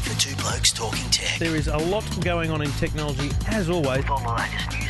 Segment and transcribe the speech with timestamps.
[0.00, 1.38] time for Two Blokes Talking Tech.
[1.38, 4.04] There is a lot going on in technology, as always.
[4.08, 4.89] All the latest news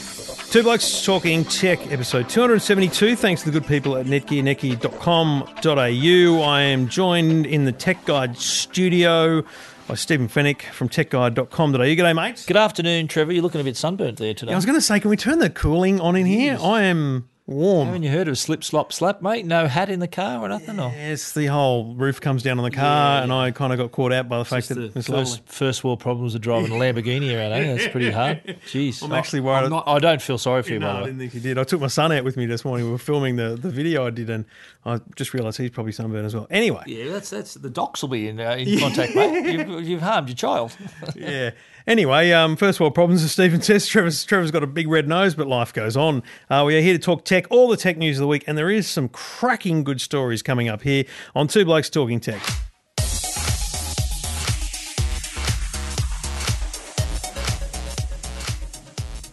[0.51, 3.15] Two Blokes Talking Tech, episode 272.
[3.15, 6.43] Thanks to the good people at netgearnetgear.com.au.
[6.43, 9.45] I am joined in the Tech Guide studio
[9.87, 11.77] by Stephen Fenech from techguide.com.au.
[11.77, 12.45] G'day, mates.
[12.45, 13.31] Good afternoon, Trevor.
[13.31, 14.51] You're looking a bit sunburnt there today.
[14.51, 16.57] I was going to say, can we turn the cooling on in here?
[16.61, 17.87] I am warm.
[17.87, 19.45] Haven't you heard of slip, slop, slap, mate?
[19.45, 20.79] No hat in the car or nothing?
[20.79, 20.89] Or?
[20.91, 24.11] Yes, the whole roof comes down on the car, and I kind of got caught
[24.13, 26.75] out by the fact Just that the it's first, first world problems of driving a
[26.75, 27.75] Lamborghini around, eh?
[27.75, 28.41] That's pretty hard.
[28.67, 29.03] Jeez.
[29.03, 29.65] I'm actually worried.
[29.65, 31.05] I'm not- I don't feel sorry for you, no, by I the way.
[31.07, 31.57] didn't think you did.
[31.57, 32.85] I took my son out with me this morning.
[32.85, 34.45] We were filming the, the video I did, and
[34.85, 36.47] I just realised he's probably sunburned as well.
[36.49, 39.51] Anyway, Yeah, that's that's the docs will be in uh, in contact, mate.
[39.53, 40.75] You've, you've harmed your child.
[41.15, 41.51] yeah.
[41.87, 43.87] Anyway, um, first world problems, as Stephen says.
[43.87, 46.21] Trevor's, Trevor's got a big red nose, but life goes on.
[46.49, 48.57] Uh, we are here to talk tech, all the tech news of the week, and
[48.57, 52.41] there is some cracking good stories coming up here on Two Blokes Talking Tech.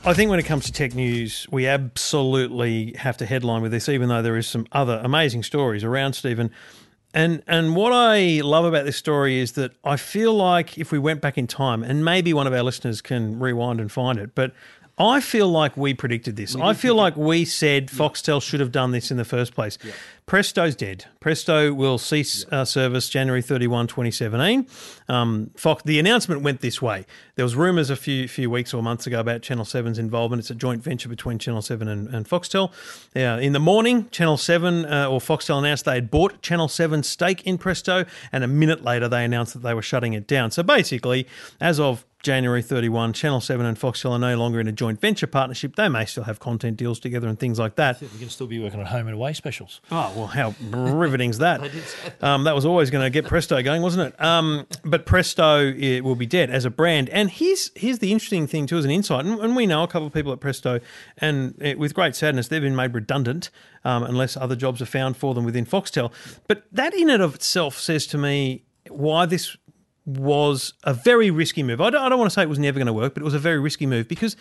[0.04, 3.90] I think when it comes to tech news, we absolutely have to headline with this,
[3.90, 6.50] even though there is some other amazing stories around, Stephen.
[7.14, 10.98] And and what I love about this story is that I feel like if we
[10.98, 14.34] went back in time, and maybe one of our listeners can rewind and find it,
[14.34, 14.52] but
[14.98, 16.56] I feel like we predicted this.
[16.56, 19.78] I feel like we said Foxtel should have done this in the first place.
[20.26, 21.06] Presto's dead.
[21.20, 24.66] Presto will cease uh, service January 31, 2017.
[25.08, 27.06] Um, Fox, the announcement went this way.
[27.36, 30.40] There was rumours a few few weeks or months ago about Channel 7's involvement.
[30.40, 32.72] It's a joint venture between Channel 7 and, and Foxtel.
[33.14, 37.08] Yeah, in the morning, Channel 7 uh, or Foxtel announced they had bought Channel 7's
[37.08, 40.50] stake in Presto, and a minute later they announced that they were shutting it down.
[40.50, 41.26] So basically,
[41.58, 45.28] as of January 31, Channel 7 and Foxtel are no longer in a joint venture
[45.28, 45.76] partnership.
[45.76, 48.00] They may still have content deals together and things like that.
[48.00, 49.80] We can still be working on home and away specials.
[49.92, 51.60] Oh, well, how riveting's that?
[52.20, 54.20] Um, that was always going to get Presto going, wasn't it?
[54.20, 57.08] Um, but Presto it will be dead as a brand.
[57.10, 59.24] And here's here's the interesting thing, too, as an insight.
[59.24, 60.80] And, and we know a couple of people at Presto,
[61.18, 63.50] and it, with great sadness, they've been made redundant
[63.84, 66.12] um, unless other jobs are found for them within Foxtel.
[66.48, 69.56] But that in and of itself says to me why this
[70.08, 71.82] was a very risky move.
[71.82, 73.24] I don't, I don't want to say it was never going to work, but it
[73.24, 74.36] was a very risky move because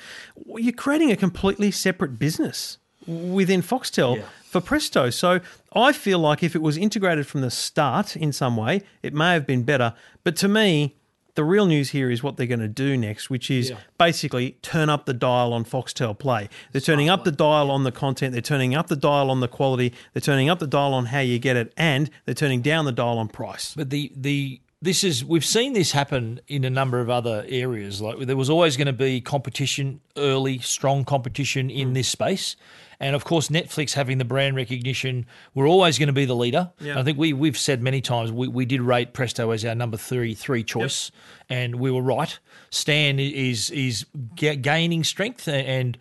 [0.55, 5.09] you're creating a completely separate business within Foxtel for Presto.
[5.09, 5.41] So
[5.73, 9.33] I feel like if it was integrated from the start in some way, it may
[9.33, 9.93] have been better.
[10.23, 10.95] But to me,
[11.35, 14.89] the real news here is what they're going to do next, which is basically turn
[14.89, 16.49] up the dial on Foxtel Play.
[16.71, 19.47] They're turning up the dial on the content, they're turning up the dial on the
[19.47, 22.85] quality, they're turning up the dial on how you get it, and they're turning down
[22.85, 23.75] the dial on price.
[23.75, 27.99] But the the this is we've seen this happen in a number of other areas.
[27.99, 31.93] Like there was always going to be competition, early strong competition in hmm.
[31.95, 32.55] this space,
[32.99, 36.71] and of course Netflix having the brand recognition, we're always going to be the leader.
[36.99, 39.97] I think we we've said many times we, we did rate Presto as our number
[39.97, 41.11] three three choice,
[41.49, 42.37] and we were right.
[42.69, 44.05] Stan is is
[44.35, 45.97] ga- gaining strength and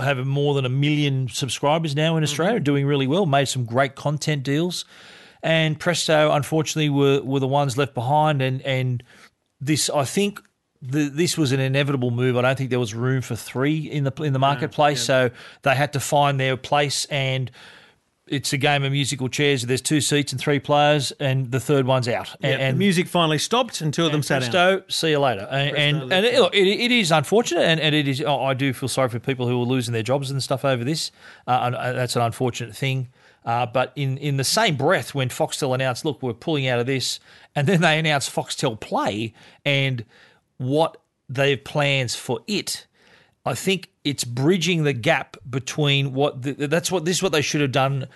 [0.00, 2.24] have more than a million subscribers now in hmm.
[2.24, 3.26] Australia, doing really well.
[3.26, 4.86] Made some great content deals
[5.44, 8.40] and Presto, unfortunately, were were the ones left behind.
[8.40, 9.04] And and
[9.60, 10.40] this, I think,
[10.80, 12.36] the, this was an inevitable move.
[12.38, 15.30] I don't think there was room for three in the in the marketplace, so
[15.62, 17.04] they had to find their place.
[17.06, 17.50] And
[18.26, 19.62] it's a game of musical chairs.
[19.64, 22.34] There's two seats and three players, and the third one's out.
[22.42, 24.50] And, the music finally stopped, and two of them sat down.
[24.50, 25.46] Presto, see you later.
[25.50, 28.22] And and, and it, look, it, it is unfortunate, and, and it is.
[28.22, 30.84] oh, I do feel sorry for people who are losing their jobs and stuff over
[30.84, 31.10] this.
[31.46, 33.08] Uh, and, uh, that's an unfortunate thing.
[33.44, 36.86] Uh, but in, in the same breath, when Foxtel announced, "Look, we're pulling out of
[36.86, 37.20] this,"
[37.54, 39.34] and then they announced Foxtel Play
[39.64, 40.04] and
[40.56, 40.96] what
[41.34, 42.86] have plans for it,
[43.44, 47.42] I think it's bridging the gap between what the, that's what this is what they
[47.42, 48.08] should have done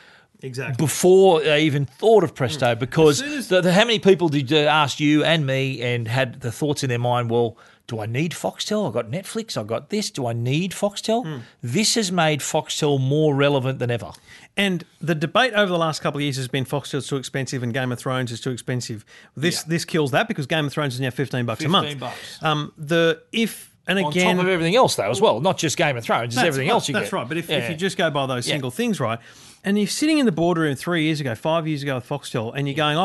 [0.42, 0.76] Exactly.
[0.82, 2.74] before they even thought of Presto.
[2.74, 6.08] Because soon as- the, the, how many people did uh, ask you and me and
[6.08, 7.30] had the thoughts in their mind?
[7.30, 7.56] Well,
[7.86, 8.88] do I need Foxtel?
[8.88, 9.56] I got Netflix.
[9.56, 10.10] I got this.
[10.10, 11.42] Do I need Foxtel?
[11.62, 14.12] This has made Foxtel more relevant than ever.
[14.58, 17.62] And the debate over the last couple of years has been Fox Foxtel's too expensive
[17.62, 19.04] and Game of Thrones is too expensive.
[19.36, 21.86] This this kills that because Game of Thrones is now fifteen bucks a month.
[21.86, 22.42] 15 bucks.
[22.42, 25.40] Um, the if and On again, top of everything else, though, as well.
[25.40, 27.04] Not just Game of Thrones, it's everything right, else you that's get.
[27.04, 27.26] That's right.
[27.28, 27.56] But if, Yeah.
[27.58, 28.52] if you just go by those Yeah.
[28.54, 29.18] single things, right,
[29.64, 32.66] and you're sitting in the boardroom three years ago, five years ago with Foxtel, and
[32.68, 33.00] you're going, oh,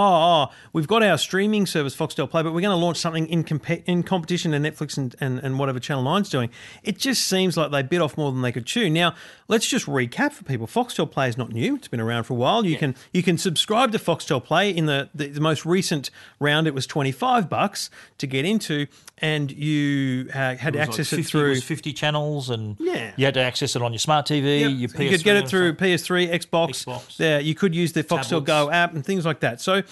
[0.49, 3.43] oh, we've got our streaming service, Foxtel Play, but we're going to launch something in
[3.43, 6.49] comp- in competition to Netflix and, and, and whatever Channel 9's doing.
[6.83, 8.89] It just seems like they bit off more than they could chew.
[8.89, 9.15] Now,
[9.47, 10.67] let's just recap for people.
[10.67, 12.65] Foxtel Play is not new; it's been around for a while.
[12.65, 14.69] You can you can subscribe to Foxtel Play.
[14.69, 16.09] In the, the the most recent
[16.39, 17.89] round, it was twenty five bucks
[18.19, 21.49] to get into, and you uh, had It was like access 50, it through.
[21.49, 23.11] was 50 channels and Yeah.
[23.17, 24.69] you had to access it on your smart TV, Yep.
[24.69, 25.73] your you PS3 could get it through.
[25.75, 26.85] PS3, Xbox.
[26.85, 27.19] Xbox.
[27.19, 28.47] Yeah, you could use the Foxtel Tablets.
[28.47, 29.61] Go app and things like that.
[29.61, 29.83] So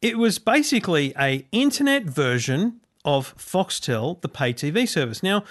[0.00, 5.22] it was basically a internet version of Foxtel, the pay TV service.
[5.22, 5.44] Now,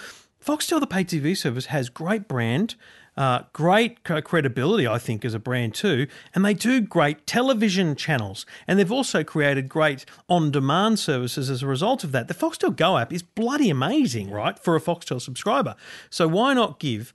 [0.44, 2.74] Foxtel, the pay TV service, has great brand.
[3.16, 6.06] Uh, great credibility, I think, as a brand too,
[6.36, 11.66] and they do great television channels, and they've also created great on-demand services as a
[11.66, 12.28] result of that.
[12.28, 15.74] The Foxtel Go app is bloody amazing, right, for a Foxtel subscriber.
[16.10, 17.12] So why not give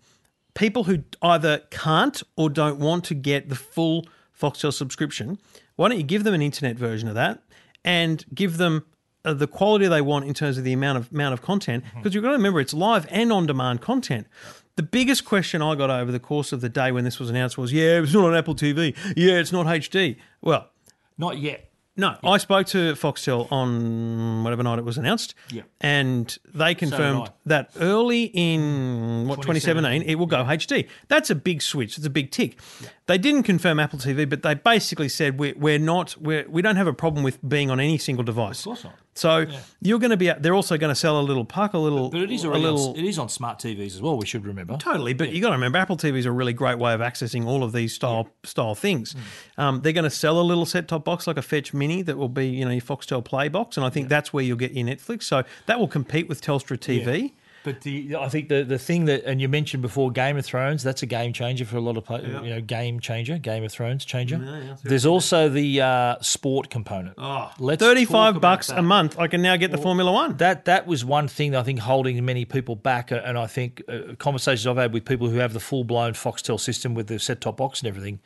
[0.53, 4.05] people who either can't or don't want to get the full
[4.39, 5.39] Foxtel subscription,
[5.75, 7.41] why don't you give them an internet version of that
[7.83, 8.85] and give them
[9.25, 11.83] uh, the quality they want in terms of the amount of amount of content?
[11.95, 14.27] Because you've got to remember it's live and on demand content.
[14.75, 17.57] The biggest question I got over the course of the day when this was announced
[17.57, 18.95] was, "Yeah, it's not on Apple TV.
[19.15, 20.69] Yeah, it's not HD." Well,
[21.17, 21.69] Not yet.
[21.95, 25.62] No, I spoke to Foxtel on whatever night it was announced, Yeah.
[25.81, 27.31] and they confirmed I.
[27.45, 30.88] that early in what 2017 it will go HD.
[31.07, 31.98] That's a big switch.
[31.98, 32.57] It's a big tick.
[33.06, 36.78] They didn't confirm Apple TV, but they basically said we're, we're not we're, we don't
[36.78, 38.60] have a problem with being on any single device.
[38.60, 38.95] Of course not.
[39.15, 39.45] So
[39.81, 40.31] you're going to be.
[40.39, 42.89] They're also going to sell a little puck, a little, But it is a little.
[42.89, 44.77] on, it is on smart TVs as well, we should remember.
[44.77, 47.45] Totally, but you got to remember, Apple TV is a really great way of accessing
[47.45, 49.15] all of these style style things.
[49.57, 52.18] Um, they're going to sell a little set top box like a Fetch Mini that
[52.18, 54.71] will be, you know, your Foxtel Play box, and I think that's where you'll get
[54.74, 55.24] your Netflix.
[55.24, 57.33] So that will compete with Telstra TV.
[57.63, 60.83] But the I think the the thing that and you mentioned before Game of Thrones
[60.83, 63.71] that's a game changer for a lot of pla you know game changer Game of
[63.71, 64.77] Thrones changer.
[64.83, 67.15] There's also the uh, sport component.
[67.18, 68.80] Oh, Let's Thirty-five bucks that.
[68.80, 69.18] a month.
[69.18, 70.38] I can now get the Formula One.
[70.38, 73.48] That that was one thing that I think holding many people back, uh, and I
[73.48, 77.07] think uh, conversations I've had with people who have the full blown Foxtel system with
[77.07, 78.19] the set top box and everything.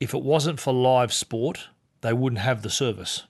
[0.00, 1.68] If it wasn't for live sport,
[2.00, 3.24] they wouldn't have the service.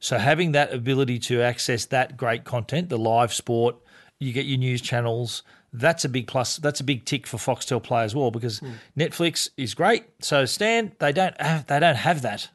[0.00, 3.76] So having that ability to access that great content, the live sport,
[4.20, 5.42] you get your news channels.
[5.72, 6.56] That's a big plus.
[6.56, 8.72] That's a big tick for Foxtel Play as well because hmm.
[8.96, 10.04] Netflix is great.
[10.20, 12.48] So Stan, they don't have they don't have that,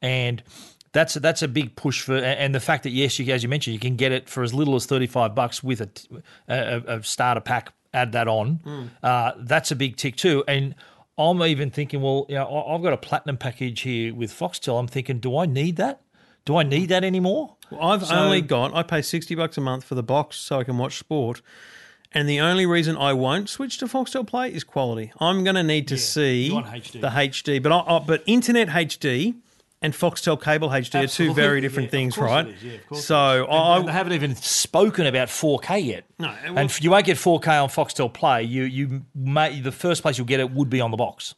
[0.00, 0.42] and
[0.92, 2.16] that's that's a big push for.
[2.16, 4.54] And the fact that yes, you as you mentioned, you can get it for as
[4.54, 5.88] little as thirty five bucks with a,
[6.48, 7.72] a, a starter pack.
[7.94, 8.54] Add that on.
[8.64, 8.84] Hmm.
[9.02, 10.44] Uh, that's a big tick too.
[10.46, 10.74] And
[11.18, 14.78] I'm even thinking, well, you know, I've got a platinum package here with Foxtel.
[14.78, 16.00] I'm thinking, do I need that?
[16.44, 16.90] Do I need hmm.
[16.90, 17.56] that anymore?
[17.80, 18.74] I've only got.
[18.74, 21.42] I pay sixty bucks a month for the box so I can watch sport.
[22.14, 25.12] And the only reason I won't switch to Foxtel Play is quality.
[25.18, 27.00] I'm going to need to see HD.
[27.00, 29.34] the HD, but I, I, but Internet HD
[29.80, 32.46] and Foxtel Cable HD are two Absolutely, very yeah, different of things, right?
[32.46, 36.04] is, yeah, of course so I, they haven't even spoken about 4K yet.
[36.18, 38.44] No, and you won't get 4K on Foxtel Play.
[38.44, 41.34] You you may the first place you'll get it would be on the box.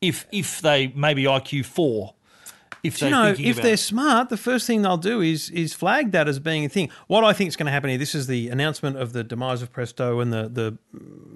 [0.00, 2.14] If if they maybe IQ four.
[2.84, 6.28] If you know, if they're smart, the first thing they'll do is is flag that
[6.28, 6.90] as being a thing.
[7.06, 9.62] What I think is going to happen here, this is the announcement of the demise
[9.62, 10.78] of Presto and the the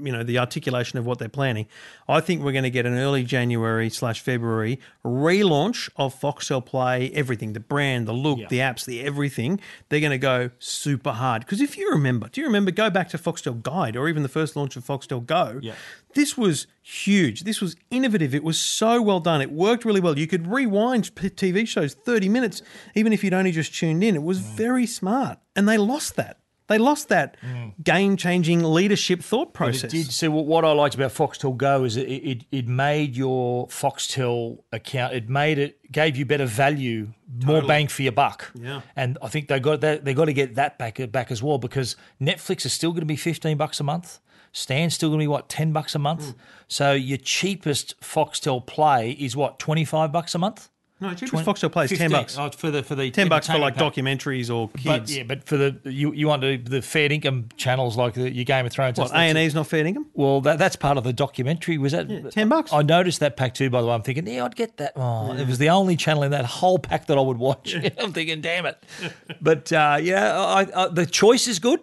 [0.04, 1.66] you know the articulation of what they're planning.
[2.06, 7.10] I think we're going to get an early January slash February relaunch of Foxtel Play,
[7.14, 9.58] everything, the brand, the look, the apps, the everything.
[9.88, 12.70] They're going to go super hard because if you remember, do you remember?
[12.70, 15.60] Go back to Foxtel Guide or even the first launch of Foxtel Go.
[15.62, 15.74] Yeah.
[16.14, 17.44] This was huge.
[17.44, 18.34] This was innovative.
[18.34, 19.40] It was so well done.
[19.40, 20.18] It worked really well.
[20.18, 22.62] You could rewind TV shows 30 minutes,
[22.94, 24.14] even if you'd only just tuned in.
[24.14, 24.54] It was mm.
[24.54, 25.38] very smart.
[25.54, 26.38] And they lost that.
[26.68, 27.72] They lost that mm.
[27.82, 29.90] game changing leadership thought process.
[29.90, 30.12] did.
[30.12, 34.58] So what- what I liked about Foxtel Go is it, it it made your Foxtel
[34.70, 35.14] account.
[35.14, 37.08] It made it gave you better value,
[37.42, 38.52] more bang for your buck.
[38.54, 38.82] Yeah.
[38.94, 40.04] And I think they got that.
[40.04, 43.06] They got to get that back back as well because Netflix is still going to
[43.06, 44.20] be fifteen bucks a month.
[44.52, 46.34] Stan's still going to be what ten bucks a month.
[46.68, 50.68] So your cheapest Foxtel Play is what twenty five bucks a month.
[51.00, 52.36] no, cheapest Foxtel Play is 10 bucks.
[52.36, 53.94] oh, for the for the 10 bucks for like pack.
[53.94, 55.16] documentaries or But kids.
[55.16, 58.44] yeah, but for the you you want to, the fair income channels like the, your
[58.44, 58.98] Game of Thrones.
[58.98, 60.06] what, that's- that's- A&E's not fair income?
[60.14, 61.78] well, that, that's part of the documentary.
[61.78, 62.72] Was that 10 bucks.
[62.72, 63.70] I noticed that pack too.
[63.70, 64.94] By the way, I'm thinking, yeah, I'd get that.
[64.96, 67.74] Oh, it was the only channel in that whole pack that I would watch.
[67.98, 68.82] I'm thinking, damn it.
[69.40, 71.78] But uh, yeah, I, I, the choice is good.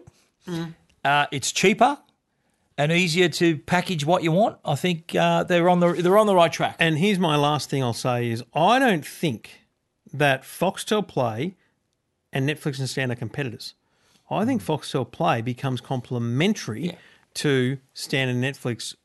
[1.06, 1.98] Uh, it's cheaper
[2.78, 4.58] and easier to package what you want.
[4.66, 6.76] I think uh, they're on the they're on the right track.
[6.80, 9.66] And here's my last thing I'll say is I don't think
[10.14, 11.56] that Foxtel Play
[12.32, 13.74] and Netflix and Stan are competitors.
[14.30, 16.98] I think Foxtel Play becomes complementary
[17.36, 18.96] to Stan and Netflix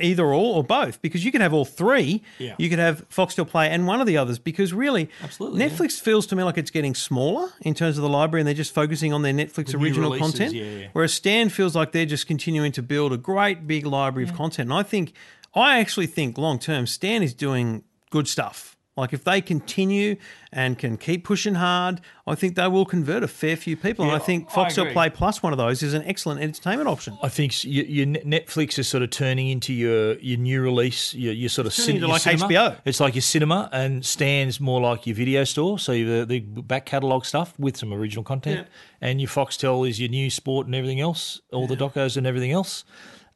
[0.00, 2.22] either or or both because you can have all three.
[2.38, 2.54] Yeah.
[2.58, 5.68] You could have Foxtel Play and one of the others because really, Absolutely, yeah.
[5.68, 8.54] Netflix feels to me like it's getting smaller in terms of the library and they're
[8.54, 10.54] just focusing on their Netflix The original releases, content.
[10.54, 10.88] yeah, yeah.
[10.92, 14.70] Whereas Stan feels like they're just continuing to build a great big library of content.
[14.70, 15.12] And I think,
[15.54, 18.76] I actually think long term, Stan is doing good stuff.
[19.00, 20.16] Like if they continue
[20.52, 24.04] and can keep pushing hard, I think they will convert a fair few people.
[24.04, 24.92] and I think I Foxtel.
[24.92, 27.16] Play Plus, one of those, is an excellent entertainment option.
[27.22, 31.32] I think your, your Netflix is sort of turning into your, your new release, your,
[31.32, 32.46] your sort of turning into your like cinema.
[32.46, 32.76] HBO.
[32.84, 35.78] It's like your cinema, and stands more like your video store.
[35.78, 38.68] So the, the back catalogue stuff with some original content,
[39.00, 42.52] and your Foxtel is your new sport and everything else, all the docos and everything
[42.52, 42.84] else.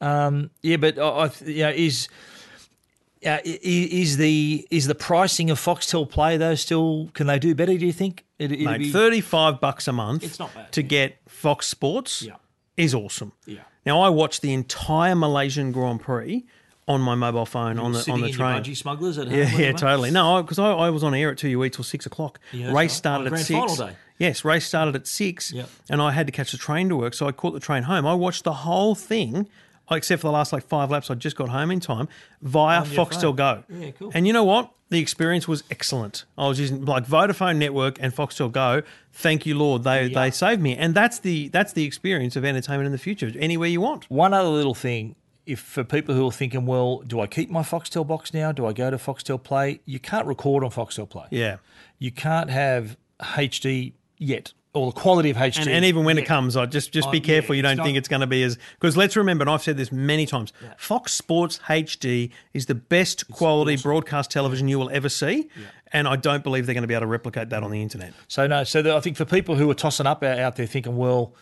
[0.02, 2.08] Um, yeah, but I, I th- yeah, is.
[3.24, 7.38] Uh, i- i- is the is the pricing of Foxtel Play though still can they
[7.38, 7.76] do better?
[7.78, 8.24] Do you think?
[8.38, 12.22] It, it'd Mate, be- 35 bucks a month It's not bad, to get Fox Sports
[12.22, 12.34] Yeah.
[12.76, 13.32] is awesome.
[13.46, 13.60] Yeah.
[13.86, 16.44] Now, I watched the entire Malaysian Grand Prix
[16.88, 18.62] on my mobile phone on the, on the in your train.
[18.62, 19.36] budgie smugglers at home.
[19.38, 20.10] Yeah, yeah, totally.
[20.10, 22.40] No, because I, I was on air at 2UE till 6 o'clock.
[22.52, 22.90] Yeah, race that's right.
[22.90, 23.58] started On at grand 6.
[23.58, 23.96] final day.
[24.18, 25.52] Yes, race started at 6.
[25.52, 25.68] Yep.
[25.90, 28.06] And I had to catch the train to work, so I caught the train home.
[28.06, 29.48] I watched the whole thing,
[29.90, 31.10] except for the last like five laps.
[31.10, 32.08] I just got home in time
[32.42, 33.36] via your Foxtel phone.
[33.36, 33.64] Go.
[33.68, 34.10] Yeah, cool.
[34.14, 34.70] And you know what?
[34.90, 36.24] The experience was excellent.
[36.38, 38.82] I was using like Vodafone Network and Foxtel Go.
[39.12, 39.82] Thank you, Lord.
[39.82, 40.22] They Yeah.
[40.22, 43.32] they saved me, and that's the that's the experience of entertainment in the future.
[43.38, 44.08] Anywhere you want.
[44.10, 47.62] One other little thing, if for people who are thinking, well, do I keep my
[47.62, 48.52] Foxtel box now?
[48.52, 49.80] Do I go to Foxtel Play?
[49.84, 51.26] You can't record on Foxtel Play.
[51.30, 51.56] Yeah.
[51.98, 55.60] You can't have HD yet, or the quality of HD.
[55.60, 57.54] And, and even when it comes, I just just Oh, be yeah, careful.
[57.54, 59.76] you don't not- think it's going to be as because let's remember, and I've said
[59.76, 60.52] this many times.
[60.76, 65.48] Fox Sports HD is the best quality broadcast television you will ever see,
[65.92, 68.12] and I don't believe they're going to be able to replicate that on the internet.
[68.28, 70.66] So no, so the, I think for people who are tossing up out, out there
[70.66, 71.32] thinking, well,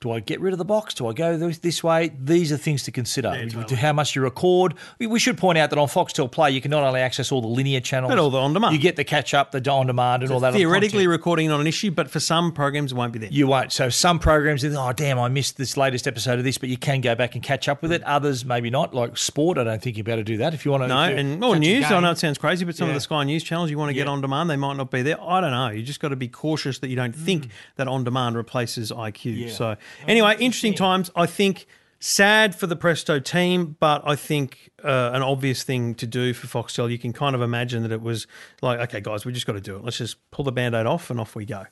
[0.00, 0.94] do I get rid of the box?
[0.94, 2.12] Do I go this, way?
[2.22, 3.34] These are things to consider.
[3.76, 4.74] How much you record.
[5.00, 7.48] We, should point out that on Foxtel Play, you can not only access all the
[7.48, 8.74] linear channels, But all the on-demand.
[8.74, 10.54] You get the catch up, the on demand, and all that.
[10.54, 13.30] Theoretically, recording not an issue, but for some programs, it won't be there.
[13.32, 13.72] You won't.
[13.72, 17.00] So some programs, oh damn, I missed this latest episode of this, but you can
[17.00, 18.02] go back and catch up with it.
[18.04, 18.94] Others maybe not.
[18.94, 20.54] Like sport, I don't think you're about to do that.
[20.54, 21.90] If you want to, no, and a news.
[21.90, 23.94] I know it sounds crazy, but some of the Sky News channels you want to
[23.94, 25.20] get on demand, they might not be there.
[25.20, 25.70] I don't know.
[25.70, 27.50] You just got to be cautious that you don't think Mm.
[27.76, 29.50] that on demand replaces IQ.
[29.50, 29.76] So
[30.06, 31.10] anyway, interesting times.
[31.16, 31.66] I think
[32.00, 36.46] sad for the Presto team, but I think uh, an obvious thing to do for
[36.46, 36.88] Foxtel.
[36.90, 38.28] You can kind of imagine that it was
[38.62, 39.84] like, okay, guys, we just got to do it.
[39.84, 41.64] Let's just pull the band-aid off and off we go.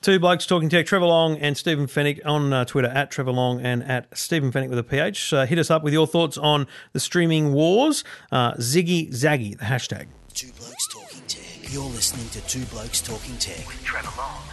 [0.00, 3.60] Two blokes talking tech, Trevor Long and Stephen Fenech on uh, Twitter at Trevor Long
[3.60, 5.32] and at Stephen Fenech with a PH.
[5.34, 8.02] Uh, hit us up with your thoughts on the streaming wars.
[8.32, 10.06] Uh, Ziggy Zaggy, the hashtag.
[10.32, 11.72] Two Blokes Talking Tech.
[11.72, 13.66] You're listening to Two Blokes Talking Tech.
[13.66, 14.45] with Trevor Long and Stephen Fenech.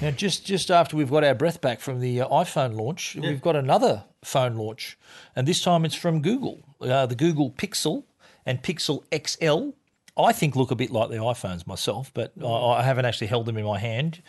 [0.00, 3.42] Now, just just after we've got our breath back from the uh, iPhone launch, we've
[3.42, 4.96] got another phone launch,
[5.34, 6.62] and this time it's from Google.
[6.80, 8.04] Uh, the Google Pixel
[8.46, 9.70] and Pixel XL.
[10.16, 13.46] I think look a bit like the iPhones myself, but I, I haven't actually held
[13.46, 14.22] them in my hand.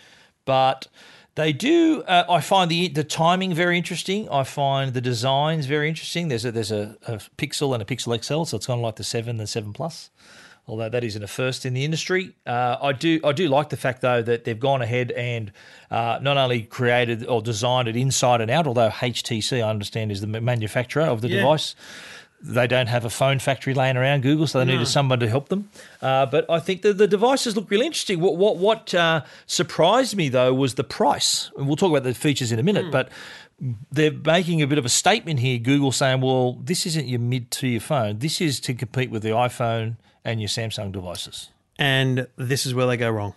[0.44, 0.88] But
[1.36, 2.02] they do.
[2.08, 4.28] Uh, I find the the timing very interesting.
[4.30, 6.30] I find the designs very interesting.
[6.30, 8.96] There's a there's a, a Pixel and a Pixel XL, so it's kind of like
[8.96, 10.10] the seven and the seven plus
[10.70, 12.36] although that isn't a first in the industry.
[12.46, 15.52] Uh, I do I do like the fact though that they've gone ahead and
[15.92, 20.22] uh, not only created or designed it inside and out, although HTC I understand is
[20.22, 21.38] the manufacturer of the Yeah.
[21.38, 21.76] device.
[22.42, 25.50] They don't have a phone factory laying around Google, so they needed someone to help
[25.50, 25.70] them.
[26.02, 28.22] Uh, but I think that the devices look really interesting.
[28.22, 31.52] What what what uh, surprised me though was the price.
[31.58, 33.10] And we'll talk about the features in a minute, but
[33.92, 35.58] they're making a bit of a statement here.
[35.60, 38.20] Google saying, "Well, this isn't your mid-tier phone.
[38.20, 39.98] This is to compete with the iPhone
[40.30, 43.34] and your Samsung devices." And this is where they go wrong.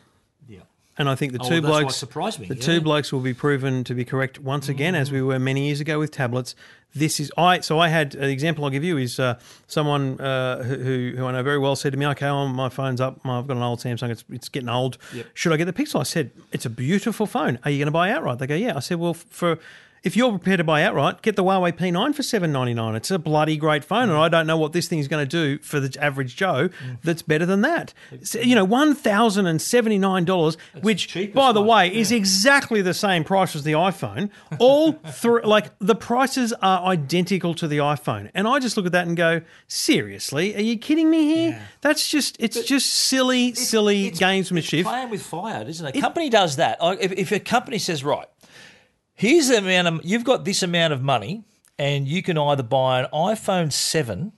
[0.48, 0.60] Yeah.
[0.98, 2.60] And I think the Oh, two it blokes surprised me, The yeah.
[2.62, 2.64] Mm.
[2.64, 5.80] two blokes will be proven to be correct once again, as we were many years
[5.80, 6.54] ago with tablets.
[6.94, 7.60] This is I.
[7.60, 11.32] So I had an example I'll give you is uh, someone uh, who who I
[11.32, 13.20] know very well said to me, "Okay, well, my phone's up.
[13.24, 14.10] I've got an old Samsung.
[14.10, 14.98] It's it's getting old.
[15.32, 17.58] Should I get the Pixel?" I said, "It's a beautiful phone.
[17.64, 19.58] Are you going to buy outright?" They go, "Yeah." I said, "Well, for."
[20.02, 22.96] If you're prepared to buy outright, get the Huawei P9 for seven ninety nine.
[22.96, 25.28] It's a bloody great phone, and I don't know what this thing is going to
[25.28, 26.70] do for the average Joe.
[26.70, 26.98] Mm.
[27.04, 27.94] That's better than that.
[28.22, 32.10] So, you know, one thousand and seventy nine dollars, which, by the one, way, is
[32.10, 34.30] exactly the same price as the iPhone.
[34.58, 38.92] All three, like the prices are identical to the iPhone, and I just look at
[38.92, 41.62] that and go, seriously, are you kidding me here?
[41.80, 44.80] That's just it's just silly, silly gamesmanship.
[44.80, 45.96] It's playing with fire, isn't it?
[45.96, 46.78] A company does that.
[46.80, 48.26] If, if a company says, right,
[49.14, 51.44] here's the amount of, you've got this amount of money,
[51.78, 54.32] and you can either buy an iPhone 7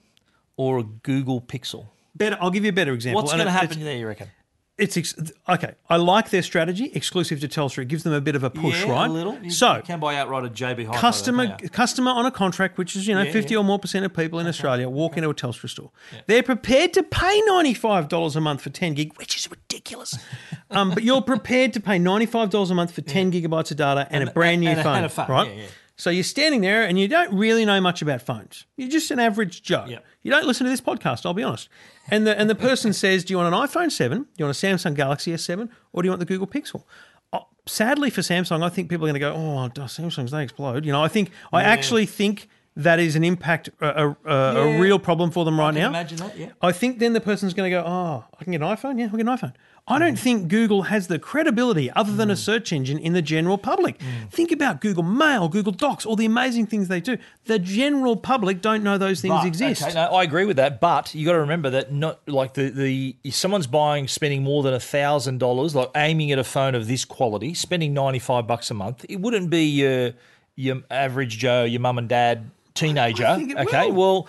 [0.57, 1.87] or a Google Pixel.
[2.15, 3.21] Better, I'll give you a better example.
[3.21, 4.29] What's going to happen there, you reckon?
[4.77, 5.15] It's ex-
[5.47, 5.75] okay.
[5.89, 7.83] I like their strategy, exclusive to Telstra.
[7.83, 9.09] It gives them a bit of a push, Yeah, right?
[9.09, 9.37] A little.
[9.41, 10.99] You So can buy outright a JB Hi-Fi.
[10.99, 11.69] customer though, can't you?
[11.69, 13.59] customer on a contract, which is you know Yeah, fifty yeah.
[13.59, 15.91] or more percent of people in Australia walk into a Telstra store.
[16.27, 20.17] They're prepared to pay ninety five dollars a month for ten gig, which is ridiculous.
[20.71, 23.77] um, but you're prepared to pay ninety five dollars a month for ten gigabytes of
[23.77, 25.69] data and, a brand new and a- phone, and a phone, right?
[25.97, 28.65] So you're standing there and you don't really know much about phones.
[28.75, 29.85] You're just an average Joe.
[29.87, 30.05] Yep.
[30.23, 31.69] You don't listen to this podcast, I'll be honest.
[32.09, 34.23] And the and the person says, "Do you want an iPhone 7?
[34.23, 36.83] Do you want a Samsung Galaxy S7 or do you want the Google Pixel?"
[37.31, 40.85] Oh, sadly for Samsung, I think people are going to go, "Oh, Samsung's they explode."
[40.85, 44.79] You know, I think I actually think that is an impact a, a, a, Yeah.
[44.79, 45.87] real problem for them right now.
[45.89, 46.49] imagine that, yeah.
[46.61, 48.99] I think then the person's going to go, "Oh, I can get an iPhone.
[48.99, 49.53] Yeah, I'll get an iPhone."
[49.87, 52.31] I don't think Google has the credibility other than Mm.
[52.31, 53.99] a search engine in the general public.
[54.31, 57.19] Think about Google Mail, Google Docs, all the amazing things they do.
[57.45, 59.83] The general public don't know those things But, exist.
[59.83, 62.69] Okay, no, I agree with that, but you got to remember that not like the
[62.71, 66.87] the if someone's buying spending more than thousand dollars, like aiming at a phone of
[66.87, 70.13] this quality, spending ninety five bucks a month, it wouldn't be your
[70.55, 73.25] your average Joe, your mum and dad teenager.
[73.25, 73.95] okay, will.
[74.23, 74.27] well.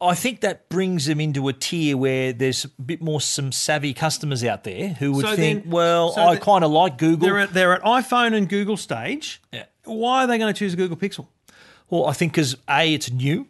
[0.00, 3.94] I think that brings them into a tier where there's a bit more some savvy
[3.94, 7.26] customers out there who would So think, then- well, so I kind of like Google.
[7.26, 9.40] They're at, they're at iPhone and Google stage.
[9.50, 9.64] Yeah.
[9.84, 11.28] Why are they going to choose a Google Pixel?
[11.88, 13.46] well, I think because a it's new,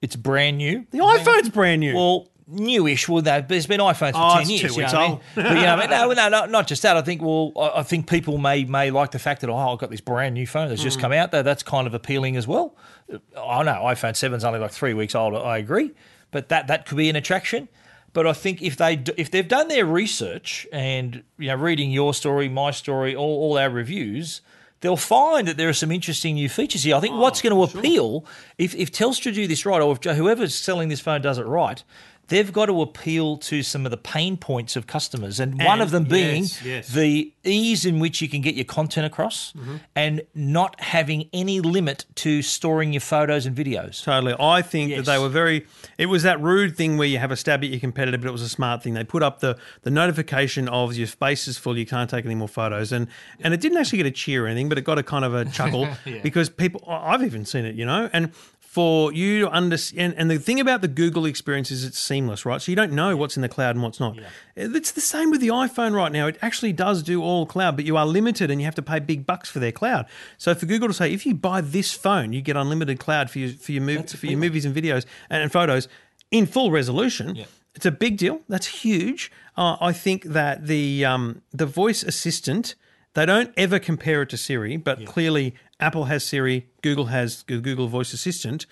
[0.00, 0.86] it's brand new.
[0.90, 1.94] The iPhone's brand new.
[1.94, 3.08] Well, newish.
[3.08, 4.60] Well, that there's been iPhones for Oh, ten it's years.
[4.62, 5.10] two you know weeks I mean?
[5.12, 5.20] old.
[5.34, 6.96] but you know, I mean, no, no, no, not just that.
[6.96, 7.22] I think.
[7.22, 10.00] Well, I, I think people may may like the fact that oh, I've got this
[10.00, 10.84] brand new phone that's Mm.
[10.84, 11.30] just come out.
[11.30, 12.76] There, that's kind of appealing as well.
[13.10, 15.34] I know iPhone 7's only like three weeks old.
[15.34, 15.92] I agree,
[16.30, 17.68] but that that could be an attraction.
[18.12, 22.14] But I think if they if they've done their research and you know reading your
[22.14, 24.40] story, my story, all, all our reviews,
[24.80, 26.94] they'll find that there are some interesting new features here.
[26.94, 28.24] I think what's going to appeal
[28.56, 31.82] if if Telstra do this right, or if whoever's selling this phone does it right.
[32.28, 35.90] They've got to appeal to some of the pain points of customers, and, one of
[35.90, 36.88] them being yes, yes.
[36.88, 39.76] the ease in which you can get your content across, Mm-hmm.
[39.94, 44.02] and not having any limit to storing your photos and videos.
[44.02, 44.34] Totally.
[44.40, 45.66] I think that they were very.
[45.98, 48.32] It was that rude thing where you have a stab at your competitor, but it
[48.32, 48.94] was a smart thing.
[48.94, 52.34] They put up the the notification of your space is full, you can't take any
[52.34, 53.06] more photos, and
[53.40, 55.34] and it didn't actually get a cheer or anything, but it got a kind of
[55.34, 55.88] a chuckle
[56.22, 56.82] because people.
[56.88, 58.32] I've even seen it, you know, and.
[58.74, 62.60] For you to understand, and the thing about the Google experience is it's seamless, right?
[62.60, 64.16] So you don't know what's in the cloud and what's not.
[64.56, 66.26] It's the same with the iPhone right now.
[66.26, 68.98] It actually does do all cloud, but you are limited and you have to pay
[68.98, 70.06] big bucks for their cloud.
[70.38, 73.38] So for Google to say, if you buy this phone, you get unlimited cloud for
[73.38, 75.86] your for your mov- for your movies and videos and, and photos
[76.32, 77.36] in full resolution.
[77.76, 78.40] It's a big deal.
[78.48, 79.30] That's huge.
[79.56, 82.74] Uh, I think that the um, the voice assistant
[83.14, 87.60] they don't ever compare it to Siri, but clearly Apple has Siri, Google has Go-
[87.60, 88.66] Google Voice Assistant.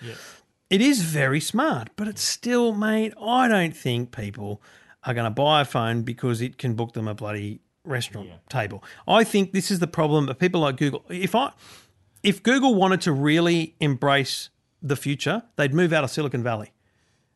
[0.69, 3.13] It is very smart, but it's still, mate.
[3.21, 4.61] I don't think people
[5.03, 8.83] are going to buy a phone because it can book them a bloody restaurant table.
[9.07, 11.03] I think this is the problem of people like Google.
[11.09, 11.51] If I,
[12.23, 14.49] if Google wanted to really embrace
[14.81, 16.72] the future, they'd move out of Silicon Valley.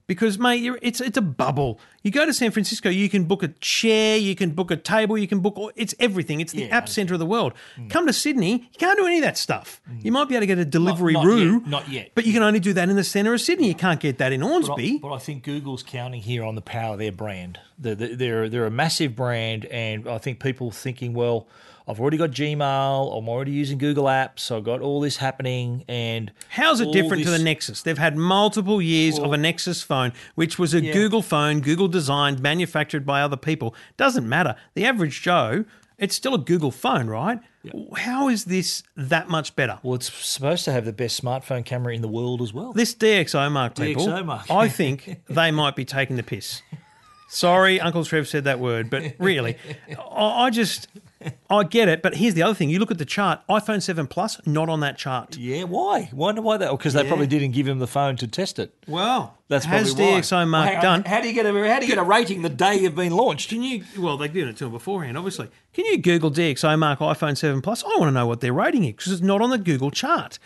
[0.08, 1.80] Because mate, you're, it's it's a bubble.
[2.02, 5.18] You go to San Francisco, you can book a chair, you can book a table,
[5.18, 5.58] you can book.
[5.58, 6.40] all- It's everything.
[6.40, 7.54] It's the Yeah, app center of the world.
[7.78, 7.90] Mm.
[7.90, 9.82] Come to Sydney, you can't do any of that stuff.
[9.92, 10.06] Mm.
[10.06, 12.12] You might be able to get a delivery not roo, yet, not yet.
[12.16, 13.68] but you can only do that in the center of Sydney.
[13.68, 14.48] You can't get that in But
[14.80, 17.60] I, but I think Google's counting here on the power of their brand.
[17.78, 21.48] They're, they're, they're a massive brand, and I think people thinking, well,
[21.88, 26.32] I've already got Gmail, I'm already using Google Apps, I've got all this happening, and
[26.50, 27.82] How's it different to the Nexus?
[27.82, 30.92] They've had multiple years of a Nexus phone, which was a Yeah.
[30.94, 33.74] Google phone, Google designed, manufactured by other people.
[33.96, 34.56] Doesn't matter.
[34.74, 35.64] The average Joe,
[35.98, 37.40] it's still a Google phone, right?
[37.96, 39.80] How is this that much better?
[39.84, 42.72] Well, it's supposed to have the best smartphone camera in the world as well.
[42.74, 44.50] This DxO mark people, DxO mark.
[44.52, 46.62] I think they might be taking the piss.
[47.30, 49.58] Sorry, Uncle Trev said that word, but really,
[50.12, 50.88] I just,
[51.50, 52.02] I get it.
[52.02, 54.80] But here's the other thing: you look at the chart, iPhone Seven Plus, not on
[54.82, 55.38] that chart.
[55.38, 56.10] yeah, why?
[56.14, 56.72] Wonder why that?
[56.72, 58.74] Because they probably didn't give him the phone to test it.
[58.88, 60.20] Well, That's has probably why.
[60.22, 61.04] DxO mark on, done?
[61.06, 63.14] How do you get a how do you get a rating the day you've been
[63.14, 63.50] launched?
[63.50, 63.84] Can you?
[63.98, 65.50] Well, they did it to him beforehand, obviously.
[65.74, 67.84] Can you Google DxO Mark iPhone 7 Plus?
[67.84, 70.40] I want to know what their rating is because it's not on the Google chart.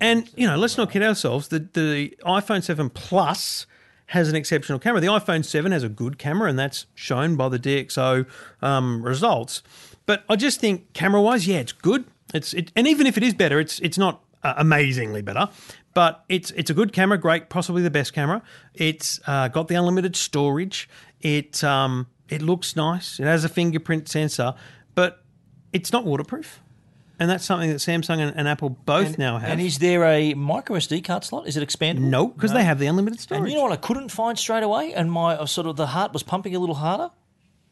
[0.00, 1.48] And you know, let's not kid ourselves.
[1.48, 3.66] The the iPhone 7 Plus
[4.12, 5.00] has an exceptional camera.
[5.02, 8.24] The iPhone 7 has a good camera, and that's shown by the DxO
[8.62, 9.62] um, results.
[10.08, 12.06] But I just think camera-wise, yeah, it's good.
[12.32, 15.50] It's it, and even if it is better, it's it's not uh, amazingly better.
[15.92, 18.42] But it's it's a good camera, great, possibly the best camera.
[18.72, 20.88] It's uh, got the unlimited storage.
[21.20, 23.20] It um, it looks nice.
[23.20, 24.54] It has a fingerprint sensor,
[24.94, 25.22] but
[25.74, 26.62] it's not waterproof.
[27.20, 29.50] And that's something that Samsung and, and Apple both now have.
[29.50, 31.46] And is there a micro SD card slot?
[31.46, 32.04] Is it expandable?
[32.04, 33.42] no, because they have the unlimited storage.
[33.42, 35.88] And you know what I couldn't find straight away, and my uh, sort of the
[35.88, 37.10] heart was pumping a little harder.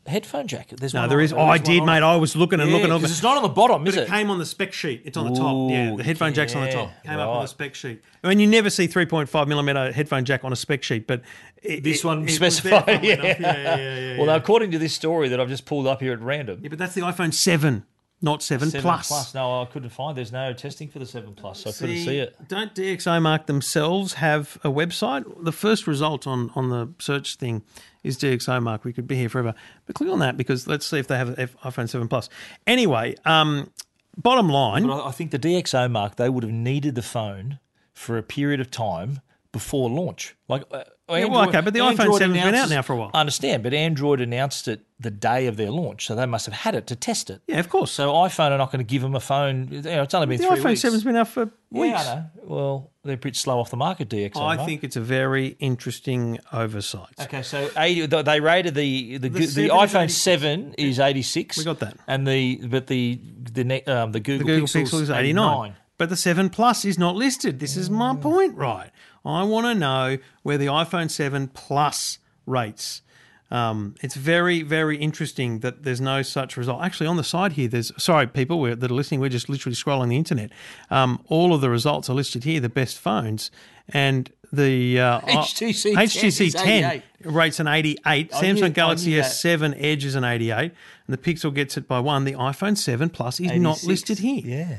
[0.09, 0.69] Headphone jack.
[0.71, 1.33] There's No, one there on- is.
[1.33, 2.03] Oh, there I one did, on mate.
[2.03, 2.91] I was looking and Yeah, looking.
[2.91, 4.09] 'cause it's not on the bottom, But is it it?
[4.09, 5.03] came on the spec sheet.
[5.05, 5.71] It's on the top.
[5.71, 6.91] Yeah, the headphone jack's on the top.
[7.05, 8.03] Came up on the spec sheet.
[8.25, 11.23] I mean, you never see 3.5 millimeter headphone jack on a spec sheet, but
[11.63, 12.85] it, This it- one it was specified.
[12.85, 13.15] funnily Yeah.
[13.15, 13.41] enough.
[13.41, 14.19] yeah, yeah, yeah, yeah.
[14.21, 16.79] Well, according to this story that I've just pulled up here at random, yeah, but
[16.79, 17.85] that's the iPhone 7,
[18.23, 19.09] not 7, 7 plus.
[19.09, 19.35] plus.
[19.35, 20.17] No, I couldn't find.
[20.17, 22.35] There's no testing for the seven plus, so I couldn't see it.
[22.49, 25.25] Don't DxO Mark themselves have a website?
[25.45, 27.63] The first result on, on the search thing
[28.07, 28.85] is DxO Mark.
[28.85, 29.55] We could be here forever.
[29.87, 32.29] But click on that because let's see if they have F- iPhone 7 Plus.
[32.67, 33.71] Anyway, um,
[34.17, 34.87] bottom line.
[34.87, 37.59] But I think the DxO mark they would have needed the phone
[37.93, 39.21] for a period of time
[39.57, 40.37] before launch.
[40.49, 43.11] Like, uh, well, okay, but the iPhone 7's been out now for a while.
[43.15, 46.55] I understand, but Android announced it the day of their launch, so they must have
[46.55, 47.41] had it to test it.
[47.47, 47.91] yeah, of course.
[47.91, 49.69] So iPhone are not going to give them a phone.
[49.71, 50.83] You know, it's only been the three iPhone weeks.
[50.83, 52.05] 7's been out for weeks.
[52.05, 52.25] Yeah.
[52.43, 54.11] Well, they're bit slow off the market.
[54.11, 54.37] DxO.
[54.37, 54.69] I mark.
[54.69, 57.15] think it's a very interesting oversight.
[57.21, 61.23] Okay, so 80, th- they rated the the, the, 7 is iPhone seven is eighty
[61.23, 61.57] six.
[61.57, 61.97] We got that.
[62.07, 63.21] and the but the
[63.53, 65.75] the um, the Google, The Google Pixel is 89.
[65.99, 67.59] But the 7 Plus is not listed.
[67.59, 68.91] This is my point, right?
[69.25, 73.03] I want to know where the iPhone 7 Plus rates.
[73.51, 76.83] Um, it's very, very interesting that there's no such result.
[76.83, 79.77] Actually, on the side here, there's sorry, people we're, that are listening, we're just literally
[79.77, 80.51] scrolling the internet.
[80.91, 83.51] Um, all of the results are listed here, the best phones,
[83.89, 88.01] and the uh, HTC 10 HTC is 10 rates an 88.
[88.05, 89.21] I Samsung Galaxy knew.
[89.21, 90.73] S7 Edge is an 88, and
[91.09, 92.25] the Pixel gets it by one.
[92.25, 94.43] The iPhone 7 Plus is not listed here.
[94.45, 94.79] Yeah.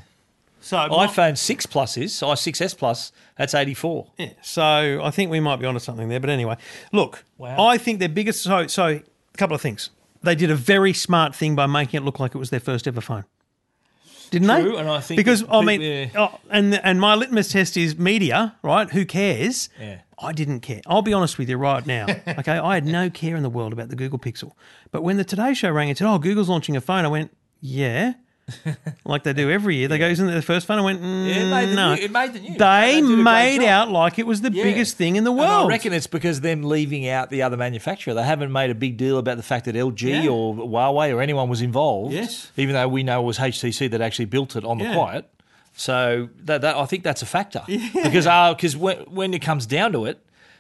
[0.68, 3.14] So iPhone six plus is i six S plus.
[3.38, 4.08] That's eighty four.
[4.18, 6.20] Yeah, so I think we might be onto something there.
[6.20, 6.58] But anyway,
[6.92, 7.66] look, Wow.
[7.68, 8.44] I think their biggest.
[8.44, 9.92] So, so a couple of things.
[10.24, 12.86] They did a very smart thing by making it look like it was their first
[12.86, 13.24] ever phone.
[14.30, 14.78] Didn't True, they?
[14.80, 16.08] and I think because I mean, yeah.
[16.18, 18.90] oh, and and my litmus test is media, right?
[18.90, 19.70] Who cares?
[19.80, 20.00] Yeah.
[20.20, 20.82] I didn't care.
[20.86, 22.08] I'll be honest with you right now.
[22.40, 24.52] Okay, I had no care in the world about the Google Pixel,
[24.92, 27.32] but when the Today Show rang and said, "Oh, Google's launching a phone," I went,
[27.62, 28.16] "Yeah."
[29.06, 29.88] Like they do every year.
[29.88, 30.80] They go, isn't it the first phone?
[30.80, 31.96] I went, mm, Yeah, it made the no.
[31.96, 32.58] new- it made the news.
[32.58, 33.70] They, They did a great made job.
[33.70, 34.64] out like it was the Yeah.
[34.64, 35.66] biggest thing in the And world.
[35.66, 38.14] I reckon it's because them leaving out the other manufacturer.
[38.14, 40.30] They haven't made a big deal about the fact that LG Yeah.
[40.30, 42.14] or Huawei or anyone was involved.
[42.14, 42.52] Yes.
[42.58, 44.94] Even though we know it was HTC that actually built it on the Yeah.
[44.96, 45.30] quiet.
[45.76, 47.62] So that, that I think that's a factor.
[47.68, 50.20] Because because when, when it comes down to it,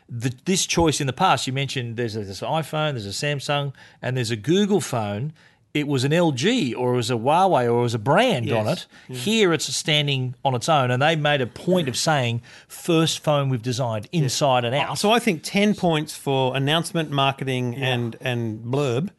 [0.09, 3.73] the, this choice in the past, you mentioned there's a, there's iPhone, there's a Samsung,
[4.01, 5.33] and there's a Google phone.
[5.73, 8.65] It was an LG or it was a Huawei or it was a brand on
[8.65, 8.87] Yes.
[9.09, 9.15] it.
[9.17, 13.49] Here it's standing on its own, and they made a point of saying first phone
[13.49, 14.97] we've designed inside and out.
[14.97, 19.09] So I think ten points for announcement, marketing, and and blurb,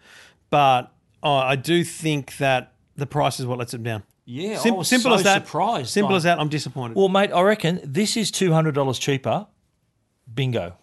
[0.51, 4.03] but uh, I do think that the price is what lets them down.
[4.25, 5.47] Yeah, Sim- simple so as that.
[5.47, 6.39] surprised Simple as that.
[6.41, 6.97] I'm disappointed.
[6.97, 9.47] Well, mate, I reckon this is two hundred dollars cheaper.
[10.35, 10.75] Bingo.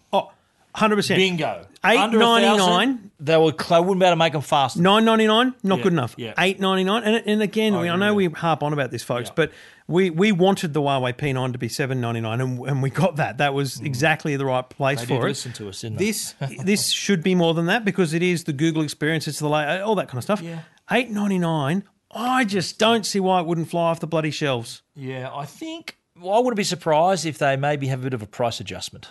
[0.76, 1.18] Oh, 100 percent.
[1.18, 1.66] Bingo.
[1.84, 3.10] Eight Under ninety nine.
[3.20, 3.52] They were.
[3.52, 4.76] They wouldn't be able to make them fast.
[4.76, 6.14] Nine ninety nine, not Yeah, good enough.
[6.18, 6.34] yeah.
[6.38, 9.30] Eight ninety nine, and and again, we, I know we harp on about this, folks,
[9.30, 9.52] but
[9.86, 13.16] we we wanted the Huawei P9 to be seven ninety nine, and, and we got
[13.16, 13.38] that.
[13.38, 15.00] That was exactly the right place Mm.
[15.02, 15.28] They for did it.
[15.28, 16.06] listen to us, didn't they?
[16.06, 16.34] This
[16.64, 19.28] this should be more than that because it is the Google experience.
[19.28, 20.42] It's the la- all that kind of stuff.
[20.42, 20.60] Yeah.
[20.90, 21.84] Eight ninety nine.
[22.10, 24.82] I just don't see why it wouldn't fly off the bloody shelves.
[24.96, 25.98] Yeah, I think.
[26.20, 29.08] Well, I wouldn't be surprised if they maybe have a bit of a price adjustment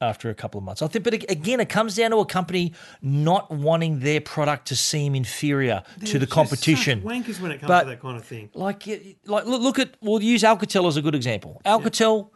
[0.00, 0.80] after a couple of months.
[0.82, 4.76] I think, but again, it comes down to a company not wanting their product to
[4.76, 7.02] seem inferior to the competition.
[7.02, 8.50] wankers when it comes But- to that kind of thing.
[8.54, 8.86] Like,
[9.26, 9.90] like look, at.
[10.00, 11.60] We'll use Alcatel as a good example.
[11.66, 12.30] Alcatel,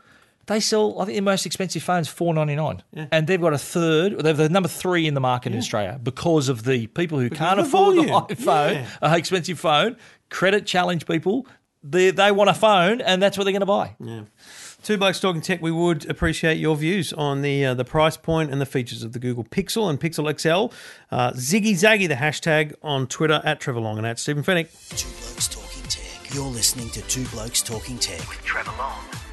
[0.47, 1.01] they sell.
[1.01, 4.19] I think the most expensive phone's four ninety nine, and they've got a third.
[4.19, 7.57] They're the number three in the market in Australia because of the people who can't
[7.57, 8.87] the afford the iPhone, Yeah.
[9.01, 9.97] an expensive phone.
[10.29, 11.47] Credit challenge people.
[11.83, 13.97] They they want a phone, and that's what they're going to buy.
[14.85, 15.63] Two blokes talking tech.
[15.63, 19.15] We would appreciate your views on the uh, the price point and the features of
[19.15, 20.75] the Google Pixel and Pixel XL.
[21.11, 24.69] Uh, Ziggy Zaggy, the hashtag on Twitter at Trevor Long and at Stephen Fenech.
[24.91, 26.35] Two Blokes Talking Tech.
[26.35, 28.19] You're listening to Two Blokes Talking Tech.
[28.29, 29.24] with Trevor Long and Stephen Fenech.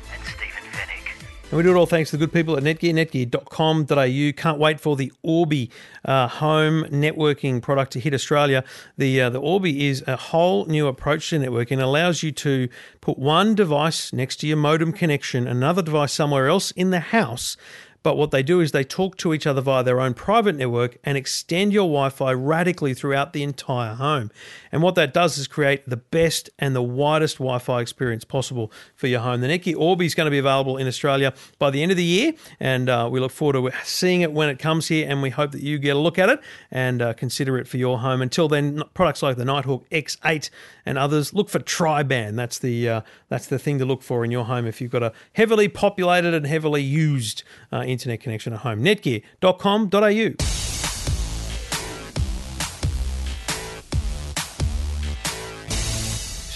[1.52, 4.42] And we do it all thanks to the good people at Netgear, netgear.com.au.
[4.42, 5.70] Can't wait for the Orbi
[6.06, 8.64] uh, home networking product to hit Australia.
[8.98, 11.74] The, uh, the Orbi is a whole new approach to networking.
[11.74, 12.70] It allows you to
[13.02, 17.58] put one device next to your modem connection, another device somewhere else in the house.
[18.04, 20.98] But what they do is they talk to each other via their own private network
[21.04, 24.32] and extend your Wi Fi radically throughout the entire home.
[24.72, 28.72] And what that does is create the best and the widest Wi Fi experience possible
[28.96, 29.42] for your home.
[29.42, 32.04] The Netgear Orbi is going to be available in Australia by the end of the
[32.04, 35.08] year, and uh, we look forward to seeing it when it comes here.
[35.08, 36.40] And we hope that you get a look at it
[36.72, 38.22] and uh, consider it for your home.
[38.22, 40.50] Until then, products like the Nighthawk X8
[40.86, 42.38] and others, look for Tri-Band.
[42.40, 45.04] That's the uh, that's the thing to look for in your home if you've got
[45.04, 48.84] a heavily populated and heavily used uh, internet connection at home.
[48.84, 50.46] Netgear.com.au.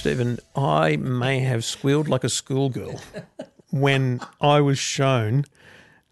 [0.06, 3.02] Stephen, I may have squealed like a schoolgirl
[3.72, 5.46] when I was shown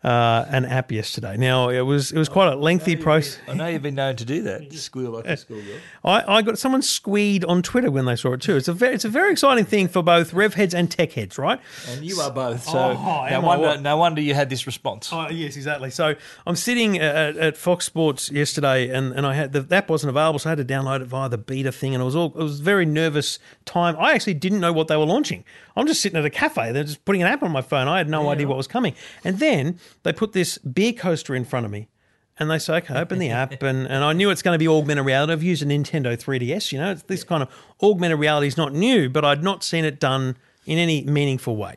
[0.04, 1.38] uh, an app yesterday.
[1.38, 3.40] Now it was it was quite a lengthy process.
[3.48, 4.72] I know you've been known to do that.
[4.84, 5.78] Squeal like a schoolgirl.
[6.04, 8.56] I, I got someone squeed on Twitter when they saw it too.
[8.56, 11.38] It's a very it's a very exciting thing for both rev heads and tech heads,
[11.38, 11.60] right?
[11.90, 12.64] And you are both.
[12.64, 15.10] So Oh, no, wonder, no wonder you had this response.
[15.12, 15.90] Oh, yes, exactly.
[15.90, 20.10] So I'm sitting at, at Fox Sports yesterday, and, and I had the, app wasn't
[20.10, 22.28] available, so I had to download it via the beta thing, and it was all
[22.28, 23.96] it was very nervous time.
[24.00, 25.44] I actually didn't know what they were launching.
[25.76, 27.88] I'm just sitting at a cafe, they're just putting an app on my phone.
[27.88, 31.46] I had no idea what was coming, and then they put this beer coaster in
[31.46, 31.88] front of me.
[32.40, 33.62] And they say, okay, open the app.
[33.62, 35.34] And, and I knew it's going to be augmented reality.
[35.34, 37.50] I've used a Nintendo 3DS, you know, it's this kind of
[37.82, 41.76] augmented reality is not new, but I'd not seen it done in any meaningful way.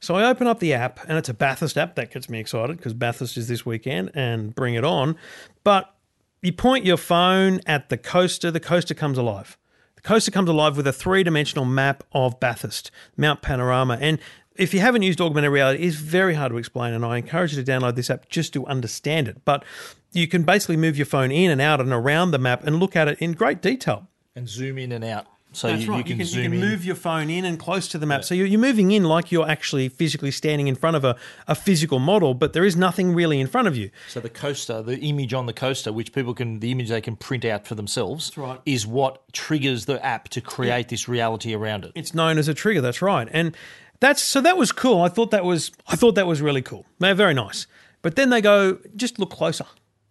[0.00, 1.96] So I open up the app, and it's a Bathurst app.
[1.96, 5.16] That gets me excited because Bathurst is this weekend and bring it on.
[5.64, 5.92] But
[6.40, 9.58] you point your phone at the coaster, the coaster comes alive.
[9.98, 13.98] The coaster comes alive with a three dimensional map of Bathurst, Mount Panorama.
[14.00, 14.20] And
[14.54, 16.94] if you haven't used augmented reality, it's very hard to explain.
[16.94, 19.44] And I encourage you to download this app just to understand it.
[19.44, 19.64] But
[20.12, 22.94] you can basically move your phone in and out and around the map and look
[22.94, 24.06] at it in great detail.
[24.36, 25.26] And zoom in and out.
[25.52, 25.98] So That's you, right.
[25.98, 28.22] you can you can, you can move your phone in and close to the map.
[28.22, 31.54] So you're, you're moving in like you're actually physically standing in front of a, a
[31.54, 33.90] physical model, but there is nothing really in front of you.
[34.08, 37.16] So the coaster, the image on the coaster, which people can, the image they can
[37.16, 38.60] print out for themselves, right.
[38.66, 41.92] is what triggers the app to create this reality around it.
[41.94, 42.82] It's known as a trigger.
[42.82, 43.28] That's right.
[43.32, 43.56] And
[44.00, 45.00] that's so that was cool.
[45.00, 46.84] I thought that was I thought that was really cool.
[46.98, 47.66] They're very nice.
[48.02, 49.66] But then they go, just look closer.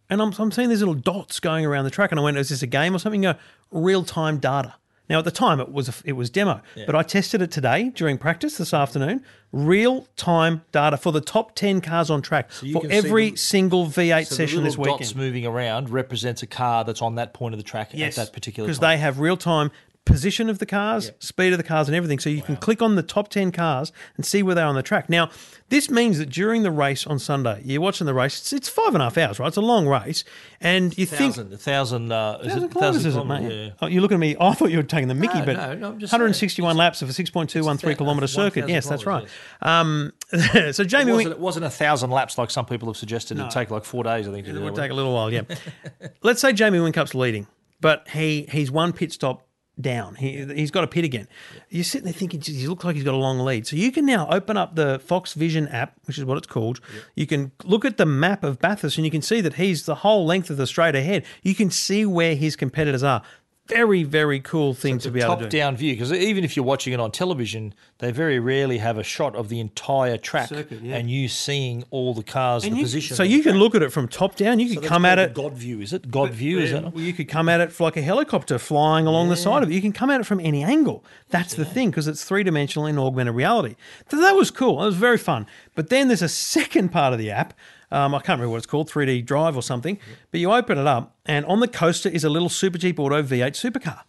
[0.09, 2.11] And I'm, I'm seeing these little dots going around the track.
[2.11, 3.21] And I went, is this a game or something?
[3.21, 3.35] Go,
[3.71, 4.75] real time data.
[5.09, 7.89] Now at the time it was a, it was demo, but I tested it today
[7.89, 9.23] during practice this afternoon.
[9.53, 13.85] Real time data for the top ten cars on track you for every the- single
[13.87, 14.99] V8 So session this weekend.
[14.99, 18.25] dots moving around represents a car that's on that point of the track Yes, at
[18.25, 19.71] that particular because they have real time
[20.07, 22.19] position of the cars, speed of the cars, and everything.
[22.19, 24.75] So you can click on the top ten cars and see where they are on
[24.75, 25.09] the track.
[25.09, 25.29] Now,
[25.69, 28.39] this means that during the race on Sunday, you're watching the race.
[28.39, 29.47] It's, it's five and a half hours, right?
[29.47, 30.23] It's a long race,
[30.61, 31.35] and you think.
[31.35, 33.51] thousand, a thousand, uh, is Thousand it kilometres, is it, mate?
[33.51, 33.69] Yeah.
[33.81, 34.35] Oh, you're looking at me.
[34.39, 37.09] I thought you were taking the Mickey, No, but no, no, just 161 laps of
[37.09, 38.69] a 6.213 kilometre circuit.
[38.69, 39.27] Yes, that's right.
[39.61, 40.13] Um,
[40.71, 43.37] so Jamie, It wasn't, it wasn't a thousand laps like some people have suggested.
[43.37, 44.47] It'd take like four days, I think.
[44.47, 45.41] It would take a little while, yeah.
[46.23, 47.47] Let's say Jamie Whincup's leading,
[47.81, 49.46] but he he's one pit stop
[49.79, 50.15] down.
[50.15, 51.27] He he's got a pit again.
[51.69, 53.67] You're sitting there thinking, "Geez, he looks like he's got a long lead.
[53.67, 56.79] So you can now open up the Fox Vision app, which is what it's called.
[57.15, 59.95] You can look at the map of Bathurst, and you can see that he's the
[59.95, 61.25] whole length of the straight ahead.
[61.43, 63.21] You can see where his competitors are.
[63.67, 65.45] Very very cool thing to be able to do.
[65.45, 68.97] top down view because even if you're watching it on television, they very rarely have
[68.97, 70.95] a shot of the entire track Circuit, yeah.
[70.95, 73.15] and you seeing all the cars, And the you- position.
[73.17, 73.59] so you can track.
[73.61, 74.59] look at it from top down.
[74.59, 75.33] You So could come at it.
[75.33, 76.09] God view, is it?
[76.09, 76.83] God view, is it?
[76.83, 79.73] Well, you could come at it like a helicopter flying along the side of it.
[79.73, 81.03] You can come at it from any angle.
[81.29, 83.75] That's the thing because it's three dimensional in augmented reality.
[84.09, 84.81] So that was cool.
[84.81, 85.45] It was very fun.
[85.75, 87.53] But then there's a second part of the app.
[87.91, 89.97] Um, I can't remember what it's called, 3D Drive or something.
[90.31, 93.51] But you open it up, and on the coaster is a little Supercheap Auto V8
[93.53, 94.01] supercar,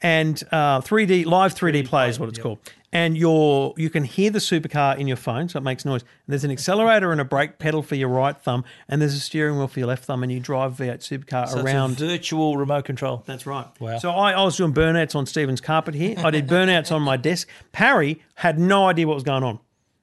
[0.00, 2.58] and uh, 3D live 3D, play is what it's called.
[2.94, 6.02] And you're, you can hear the supercar in your phone, so it makes noise.
[6.02, 9.20] And there's an accelerator and a brake pedal for your right thumb, and there's a
[9.20, 11.96] steering wheel for your left thumb, and you drive V8 supercar So it's a around.
[11.96, 13.22] virtual remote control.
[13.24, 13.66] That's right.
[13.80, 13.96] Wow.
[13.96, 16.16] So I, I was doing burnouts on Stephen's carpet here.
[16.18, 17.48] I did burnouts on my desk.
[17.72, 19.58] Parry had no idea what was going on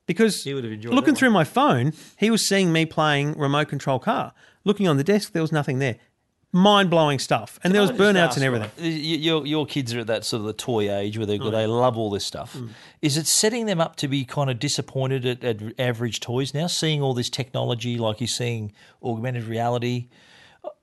[0.10, 3.70] because He would have enjoyed looking through my phone, he was seeing me playing remote
[3.70, 4.34] control car.
[4.66, 5.98] Looking on the desk, there was nothing there.
[6.52, 8.72] Mind blowing stuff, and there was Can I just burnouts ask, and everything.
[8.80, 11.68] right, Your, your kids are at that sort of the toy age where they they
[11.68, 12.56] love all this stuff.
[12.56, 12.70] Mm.
[13.04, 16.66] Is it setting them up to be kind of disappointed at, at average toys now,
[16.66, 20.10] seeing all this technology, like you're seeing augmented reality?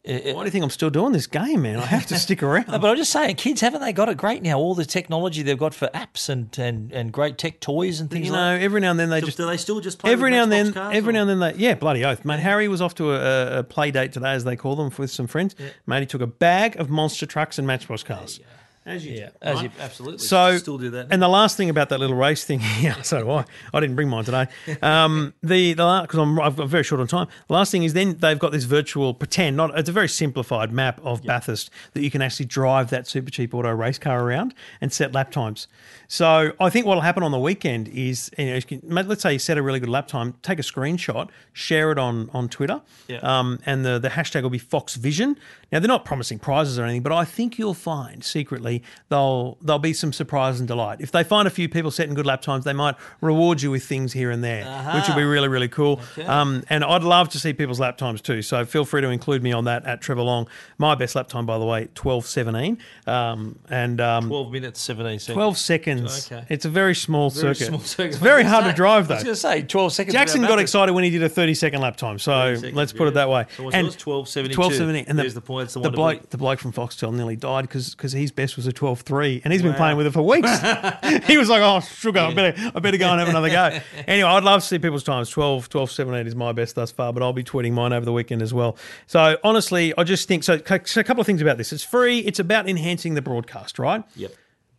[0.07, 1.79] Why do you think I'm still doing this game, man?
[1.79, 2.69] I have to stick around.
[2.69, 4.57] No, but I'm just saying, kids haven't they got it great now?
[4.59, 8.27] All the technology they've got for apps and, and, and great tech toys and things
[8.27, 10.13] you like know, every now and then they Do, just do they still just play
[10.13, 12.25] every with now and then, cars, every or- now and then, they yeah, bloody oath,
[12.25, 12.39] mate.
[12.41, 15.27] Harry was off to a, a play date today, as they call them, with some
[15.27, 15.57] friends.
[15.87, 18.39] Mate, he took a bag of monster trucks and Matchbox cars.
[18.87, 19.65] As you Yeah, do, as right?
[19.65, 21.09] you absolutely So still do that.
[21.11, 23.45] And the last thing about that little race thing, yeah, so do I.
[23.75, 24.47] I didn't bring mine today.
[24.81, 27.27] Um, the the because I'm I've got very short on time.
[27.49, 29.57] The last thing is then they've got this virtual pretend.
[29.57, 33.53] Not it's a very simplified map of Bathurst that you can actually drive that Supercheap
[33.53, 35.67] Auto race car around and set lap times.
[36.09, 39.33] So I think what will happen on the weekend is, you know, can- let's say
[39.35, 42.81] you set a really good lap time, take a screenshot, share it on on Twitter,
[43.09, 43.19] Yeah.
[43.19, 45.37] um, and the the hashtag will be Fox Vision.
[45.73, 49.81] Now they're not promising prizes or anything, but I think you'll find secretly they'll there'll
[49.81, 51.01] be some surprise and delight.
[51.01, 53.85] If they find a few people setting good lap times, they might reward you with
[53.85, 54.65] things here and there,
[54.95, 56.01] which will be really really cool.
[56.27, 58.43] Um, and I'd love to see people's lap times too.
[58.43, 60.47] So feel free to include me on that at Trevor Long.
[60.79, 65.19] My best lap time, by the way, twelve seventeen, um, and um, 12 minutes, 17
[65.19, 65.35] seconds.
[65.35, 65.96] 12 seconds.
[66.05, 66.45] Okay.
[66.49, 67.69] It's a very small Very circuit.
[67.69, 68.09] small circuit.
[68.09, 69.15] It's very hard gonna drive though.
[69.15, 70.13] I was going to say 12 seconds.
[70.13, 72.19] Jackson got excited when he did a 30 second lap time.
[72.19, 73.09] So seconds, let's put yeah.
[73.09, 73.47] it that way.
[73.57, 73.97] So and yours?
[73.97, 74.49] 12.72.
[74.55, 75.05] 12.70.
[75.09, 76.31] And the, There's the point, it's the the bloke, beat.
[76.31, 79.63] the bloke from Foxtel nearly died because because his best was a 12.3 and he's
[79.63, 80.51] been playing with it for weeks.
[81.27, 83.79] he was like, oh, sugar, I better, I better go and have another go.
[84.07, 85.31] Anyway, I'd love to see people's times.
[85.31, 88.13] 12, 12, 17 is my best thus far, but I'll be tweeting mine over the
[88.13, 88.77] weekend as well.
[89.07, 90.59] So honestly, I just think so.
[90.85, 91.73] so a couple of things about this.
[91.73, 92.21] It's free.
[92.21, 94.05] It's about enhancing the broadcast, right?
[94.15, 94.33] Yep.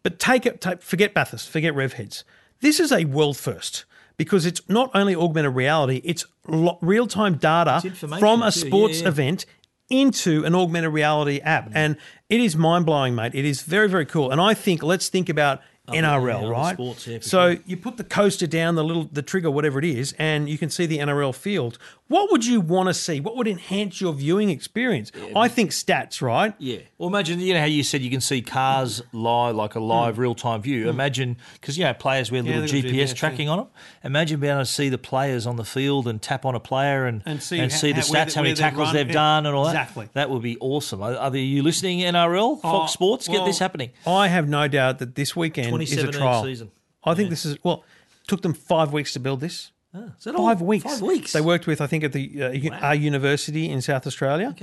[0.07, 2.23] But take it, take, forget Bathurst, forget Rev Heads.
[2.61, 3.83] This is a world first
[4.15, 7.81] because it's not only augmented reality, it's lo- real time data
[8.17, 9.09] from a too, yeah, sports yeah.
[9.09, 9.45] event
[9.89, 11.71] into an augmented reality app.
[11.71, 11.75] Mm.
[11.75, 11.97] And
[12.29, 13.35] it is mind blowing, mate.
[13.35, 14.31] It is very, very cool.
[14.31, 16.73] And I think, let's think about oh, NRL, other right?
[16.73, 17.63] sports, so sure.
[17.65, 20.69] you put the coaster down, the little the trigger, whatever it is, and you can
[20.69, 21.77] see the NRL field.
[22.09, 23.19] What would you want to see?
[23.19, 25.11] What would enhance your viewing experience?
[25.35, 26.53] I think stats, right?
[26.57, 26.77] Yeah.
[26.97, 30.17] Well, imagine you know how you said you can see cars live, like a live
[30.17, 30.89] real time view.
[30.89, 32.51] Imagine because you know players with Hmm.
[32.51, 33.67] Yeah, little GPS GPS, tracking on them.
[34.03, 37.05] Imagine being able to see the players on the field and tap on a player
[37.05, 39.07] and And see and see the how- where stats, they- how many they've tackles they've
[39.07, 39.71] Yeah, done, and all that.
[39.71, 40.09] exactly.
[40.13, 41.01] That would be awesome.
[41.01, 43.27] Are, are you listening, NRL, Fox Oh, Sports?
[43.27, 43.89] Get well, this happening.
[44.05, 46.43] I have no doubt that this weekend is a 2017 trial.
[46.45, 46.71] season.
[47.03, 47.83] I think this is well.
[48.27, 49.71] Took them five weeks to build this.
[49.93, 50.45] Is that all?
[50.47, 50.83] Five weeks.
[50.83, 51.33] Five weeks.
[51.33, 54.55] They worked with, I think, at the uh, u- our university in South Australia,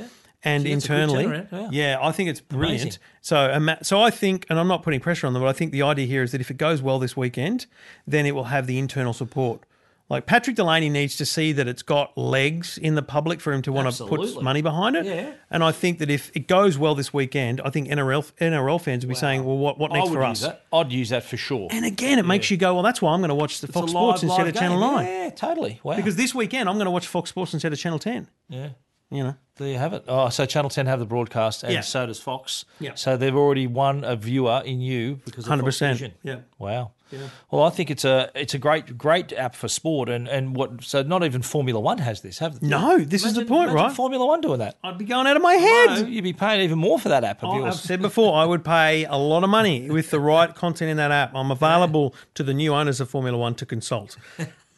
[0.44, 1.68] and See, that's a good internally.
[1.72, 1.98] yeah.
[2.00, 2.82] I think it's brilliant.
[2.82, 3.00] Amazing.
[3.22, 5.82] So, so I think, and I'm not putting pressure on them, but I think the
[5.82, 7.66] idea here is that if it goes well this weekend,
[8.06, 9.62] then it will have the internal support.
[10.10, 13.62] Like Patrick Delany needs to see that it's got legs in the public for him
[13.62, 15.06] to want to put money behind it.
[15.06, 15.32] Yeah.
[15.50, 19.04] And I think that if it goes well this weekend, I think NRL NRL fans
[19.04, 20.64] will be saying, "Well, what what next for use us?" that.
[20.72, 21.68] I'd use that for sure.
[21.70, 23.74] And again, it makes you go, "Well, that's why I'm going to watch the It's
[23.74, 24.94] Fox a Sports live- instead live of Channel game.
[24.94, 25.80] Nine." Yeah, totally.
[25.82, 25.96] Wow.
[25.96, 28.28] Because this weekend I'm going to watch Fox Sports instead of Channel 10.
[28.48, 28.68] yeah.
[29.10, 30.04] You know, There you have it.
[30.08, 31.82] Oh, so Channel 10 have the broadcast, and Yeah.
[31.82, 32.64] so does Fox.
[32.80, 32.94] Yeah.
[32.94, 35.98] So they've already won a viewer in you because of hundred Fox percent.
[36.00, 36.14] Vision.
[36.24, 36.36] Yeah.
[36.58, 36.92] Wow.
[37.50, 40.82] Well, I think it's a it's a great great app for sport, and and what
[40.82, 42.66] so not even Formula One has this, have they?
[42.66, 43.92] No, this is the point, right?
[43.92, 44.76] Formula One doing that.
[44.82, 45.86] I'd be going out of my head.
[46.02, 48.44] No, you'd be paying even more for that app of I- I've said before, I
[48.44, 51.34] would pay a lot of money with the right content in that app.
[51.34, 54.16] I'm available to the new owners of Formula One to consult.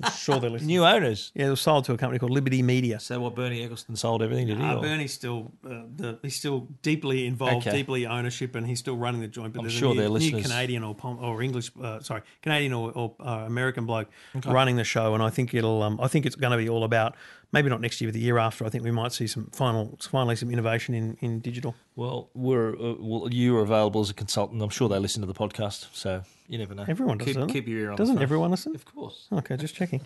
[0.03, 0.69] I'm sure they're listening.
[0.69, 1.33] New owners.
[1.35, 3.01] Yeah, it was sold to a company called Liberty Media.
[3.01, 3.35] So what?
[3.35, 4.63] Bernie Ecclestone sold everything, did he?
[4.65, 7.77] Uh, or- Bernie's still uh, the, he's still deeply involved, Okay.
[7.79, 9.53] deeply ownership, and he's still running the joint.
[9.55, 12.01] But I'm there's sure a new, their new listeners- Canadian or Pom- or English, uh,
[12.01, 14.09] sorry, Canadian or, or uh, American bloke
[14.45, 15.83] running the show, and I think it'll.
[15.83, 17.17] Um, I think it's going to be all about
[17.53, 18.65] maybe not next year, but the year after.
[18.65, 21.75] I think we might see some final, finally some innovation in in digital.
[21.95, 24.63] Well, we're uh, well, you are available as a consultant.
[24.63, 26.85] I'm sure they listen to the podcast, so you never know.
[26.89, 27.97] Everyone does, keep, doesn't keep your ear on.
[27.97, 28.75] Doesn't the everyone listen?
[28.75, 29.29] Of course.
[29.33, 30.01] Okay, just checking.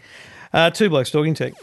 [0.52, 1.54] Uh, two blokes talking tech.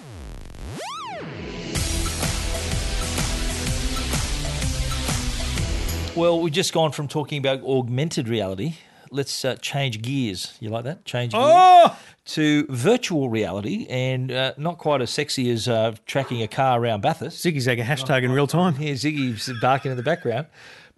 [6.15, 8.73] Well, we've just gone from talking about augmented reality.
[9.11, 10.57] Let's uh, change gears.
[10.59, 11.05] You like that?
[11.05, 11.95] Change gears Oh,
[12.27, 17.01] to virtual reality, and uh, not quite as sexy as uh, tracking a car around
[17.01, 17.43] Bathurst.
[17.43, 18.75] Ziggy Zag a hashtag in real time.
[18.75, 20.47] Here, Ziggy's barking in the background.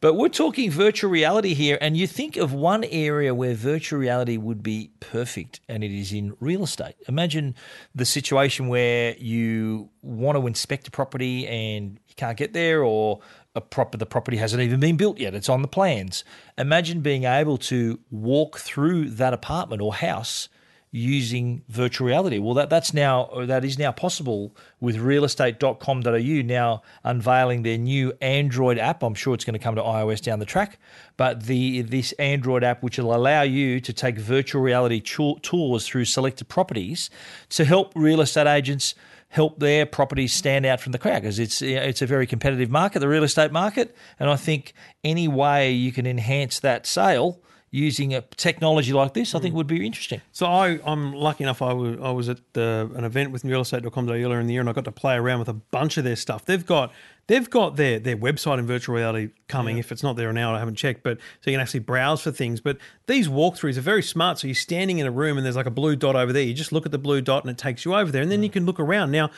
[0.02, 4.38] But we're talking virtual reality here, and you think of one area where virtual reality
[4.38, 6.96] would be perfect, and it is in real estate.
[7.10, 7.54] Imagine
[7.94, 13.20] the situation where you want to inspect a property and you can't get there, or
[13.56, 16.24] a prop- the property hasn't even been built yet, it's on the plans.
[16.58, 20.48] Imagine being able to walk through that apartment or house
[20.92, 22.40] using virtual reality.
[22.40, 28.80] Well, that that's now that is now possible with realestate.com.au now unveiling their new Android
[28.80, 29.04] app.
[29.04, 30.80] I'm sure it's going to come to iOS down the track,
[31.16, 36.06] but the this Android app which will allow you to take virtual reality tours through
[36.06, 37.10] selected properties
[37.50, 38.96] to help real estate agents
[39.30, 43.00] help their properties stand out from the crowd because it's it's a very competitive market,
[43.00, 44.74] the real estate market, and I think
[45.04, 47.40] any way you can enhance that sale
[47.72, 49.58] using a technology like this, I think hmm.
[49.58, 50.22] would be interesting.
[50.32, 51.62] So I, I'm lucky enough.
[51.62, 54.86] I was at the, an event with realestate.com earlier in the year, and I got
[54.86, 56.46] to play around with a bunch of their stuff.
[56.46, 56.92] They've got
[57.28, 59.78] they've got their their website in virtual reality coming.
[59.78, 61.04] If it's not there now, I haven't checked.
[61.04, 62.60] But so you can actually browse for things.
[62.60, 62.78] But
[63.08, 64.40] these walkthroughs are very smart.
[64.40, 66.44] So you're standing in a room, and there's like a blue dot over there.
[66.44, 68.44] You just look at the blue dot, and it takes you over there, and then
[68.44, 68.54] you hmm.
[68.54, 69.12] can look around.
[69.12, 69.30] Now,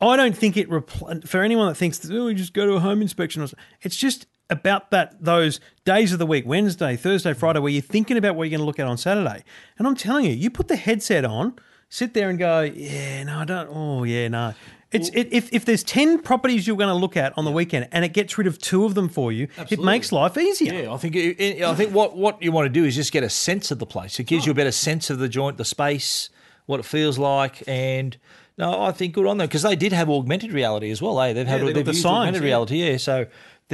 [0.00, 2.80] I don't think it repl- for anyone that thinks oh, we just go to a
[2.80, 3.42] home inspection.
[3.42, 3.48] Or.
[3.82, 8.16] It's just about that those days of the week, Wednesday, Thursday, Friday, where you're thinking
[8.16, 9.42] about what you're going to look at on Saturday.
[9.78, 13.38] And I'm telling you, you put the headset on, sit there and go, yeah, no,
[13.40, 13.68] I don't.
[13.72, 14.54] Oh, yeah, no.
[14.92, 17.88] It's it, if if there's ten properties you're going to look at on the weekend
[17.92, 20.82] and it gets rid of two of them for you, it makes life easier.
[20.82, 23.24] Yeah, I think it, I think what, what you want to do is just get
[23.24, 24.20] a sense of the place.
[24.20, 26.28] It gives you a better sense of the joint, the space,
[26.66, 28.18] what it feels like, and
[28.58, 31.18] no, I think good on them because they did have augmented reality as well.
[31.22, 31.32] Eh?
[31.32, 32.46] They've had Yeah, they got they've the signs, augmented yeah.
[32.46, 32.96] reality, yeah.
[32.98, 33.26] So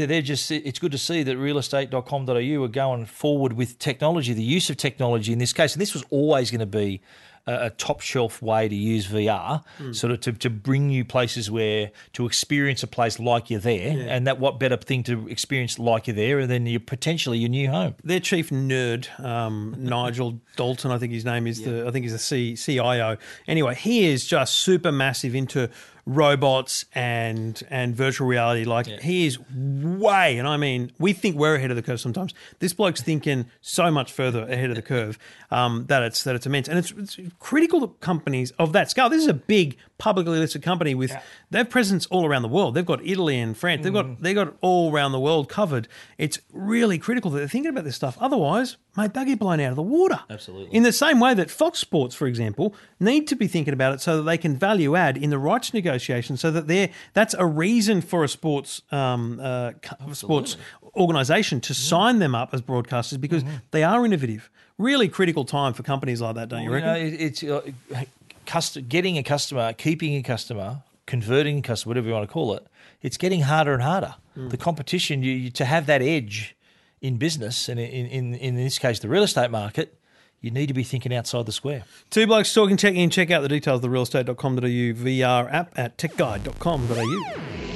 [0.07, 4.71] they're, just it's good to see that realestate.com.au are going forward with technology, the use
[4.71, 7.01] of technology in this case, and this was always going to be
[7.47, 9.93] a, a top shelf way to use VR, Hmm.
[9.93, 14.07] sort of to, to bring you places where to experience a place like you're there,
[14.09, 17.69] and that what better thing to experience like you're there than you potentially your new
[17.71, 17.95] home.
[18.05, 22.13] Their chief nerd, um, Nigel Dalton, I think his name is the I think he's
[22.13, 23.17] the C, CIO.
[23.47, 25.71] Anyway, he is just super massive into
[26.09, 28.65] robots and and virtual reality.
[28.65, 32.35] Like he is way, and I mean, we think we're ahead of the curve sometimes.
[32.59, 35.19] This bloke's thinking so much further ahead of the curve
[35.51, 39.09] um, that it's that it's immense, and it's, it's critical that companies of that scale.
[39.09, 41.13] This is a big publicly listed company with
[41.51, 42.75] they have presence all around the world.
[42.75, 43.83] They've got Italy and France.
[43.83, 45.89] They've got they got all around the world covered.
[46.17, 48.17] It's really critical that they're thinking about this stuff.
[48.21, 50.21] Otherwise, mate, they'll get blown out of the water.
[50.31, 50.75] Absolutely.
[50.75, 54.01] In the same way that Fox Sports, for example, need to be thinking about it
[54.01, 57.45] so that they can value add in the rights negotiation, so that they're that's a
[57.47, 59.73] reason for a sports um, uh,
[60.13, 60.57] sports
[60.97, 63.43] organisation to sign them up as broadcasters because
[63.73, 64.51] they are innovative.
[64.79, 66.89] Really critical time for companies like that, don't you You reckon?
[66.93, 72.15] know, it- it's uh, getting a customer, keeping a customer, converting a customer, whatever you
[72.15, 72.65] want to call it.
[73.03, 74.15] It's getting harder and harder.
[74.37, 74.51] Mm.
[74.51, 76.55] The competition, you, you to have that edge
[77.01, 79.98] in business, and in, in in this case, the real estate market,
[80.41, 81.85] you need to be thinking outside the square.
[82.11, 83.11] Two blokes talking tech in.
[83.11, 87.68] Check out the details of the realestate.com.au VR app at techguide.com.au.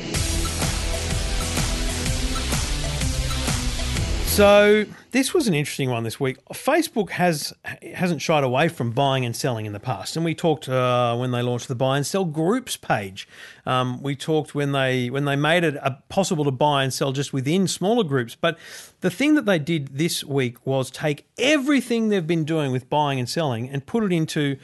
[4.33, 6.43] So this was an interesting one this week.
[6.55, 7.53] Facebook has
[7.95, 11.33] hasn't shied away from buying and selling in the past, and we talked uh, when
[11.33, 13.29] they launched the buy and sell groups page.
[13.67, 17.13] Um, we talked when they when they made it uh, possible to buy and sell
[17.13, 18.35] just within smaller groups.
[18.35, 18.57] But
[19.03, 23.19] the thing that they did this week was take everything they've been doing with buying
[23.19, 24.57] and selling and put it into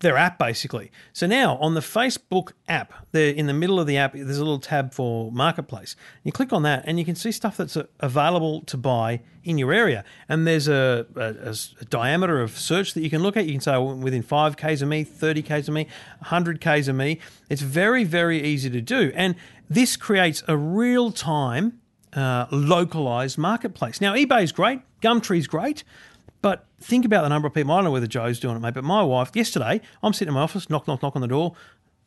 [0.00, 0.90] their app basically.
[1.12, 4.44] So now on the Facebook app, there in the middle of the app, there's a
[4.44, 5.94] little tab for marketplace.
[6.24, 9.56] You click on that, and you can see stuff that's uh, available to buy in
[9.58, 10.04] your area.
[10.28, 11.06] And there's a
[11.88, 13.46] diameter of search that you can look at.
[13.46, 15.86] You can say "Oh, within five k's of me, thirty k's of me,
[16.22, 17.20] hundred k's of me.
[17.48, 19.36] It's very very easy to do, and
[19.68, 21.80] this creates a real time
[22.14, 24.00] uh, localized marketplace.
[24.00, 25.84] Now eBay is great, Gumtree's great.
[26.42, 27.72] But think about the number of people.
[27.72, 28.74] I don't know whether Joe's doing it, mate.
[28.74, 31.54] But my wife, yesterday, I'm sitting in my office, knock, knock, knock on the door.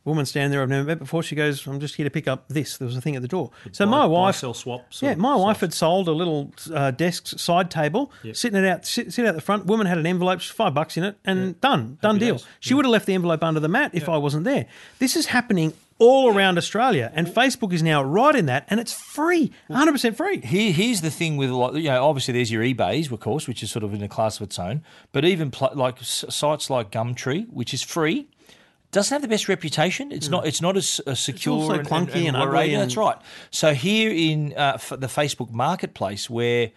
[0.04, 1.22] Woman standing there I've never met before.
[1.22, 3.28] She goes, "I'm just here to pick up this." There was a thing at the
[3.28, 3.50] door.
[3.72, 6.90] So my buy, wife, sell, swap sort yeah, my wife had sold a little uh,
[6.90, 9.64] desk side table, sitting it out, sit, sit out the front.
[9.64, 12.34] Woman had an envelope, five bucks in it, and done, done deal.
[12.34, 12.46] days.
[12.60, 14.66] She would have left the envelope under the mat if I wasn't there.
[14.98, 18.92] This is happening all around Australia, and Facebook is now right in that, and it's
[18.92, 20.40] free, 100 percent free.
[20.40, 21.74] Here, here's the thing with a lot.
[21.74, 24.36] You know, obviously there's your eBay's, of course, which is sort of in a class
[24.36, 24.82] of its own.
[25.12, 28.26] But even pl- like s- sites like Gumtree, which is free,
[28.90, 30.10] doesn't have the best reputation.
[30.12, 30.46] It's not.
[30.46, 32.58] It's not as uh, secure also and clunky and worried.
[32.74, 33.16] ugly That's right.
[33.50, 36.70] So here in uh, f- the Facebook Marketplace, where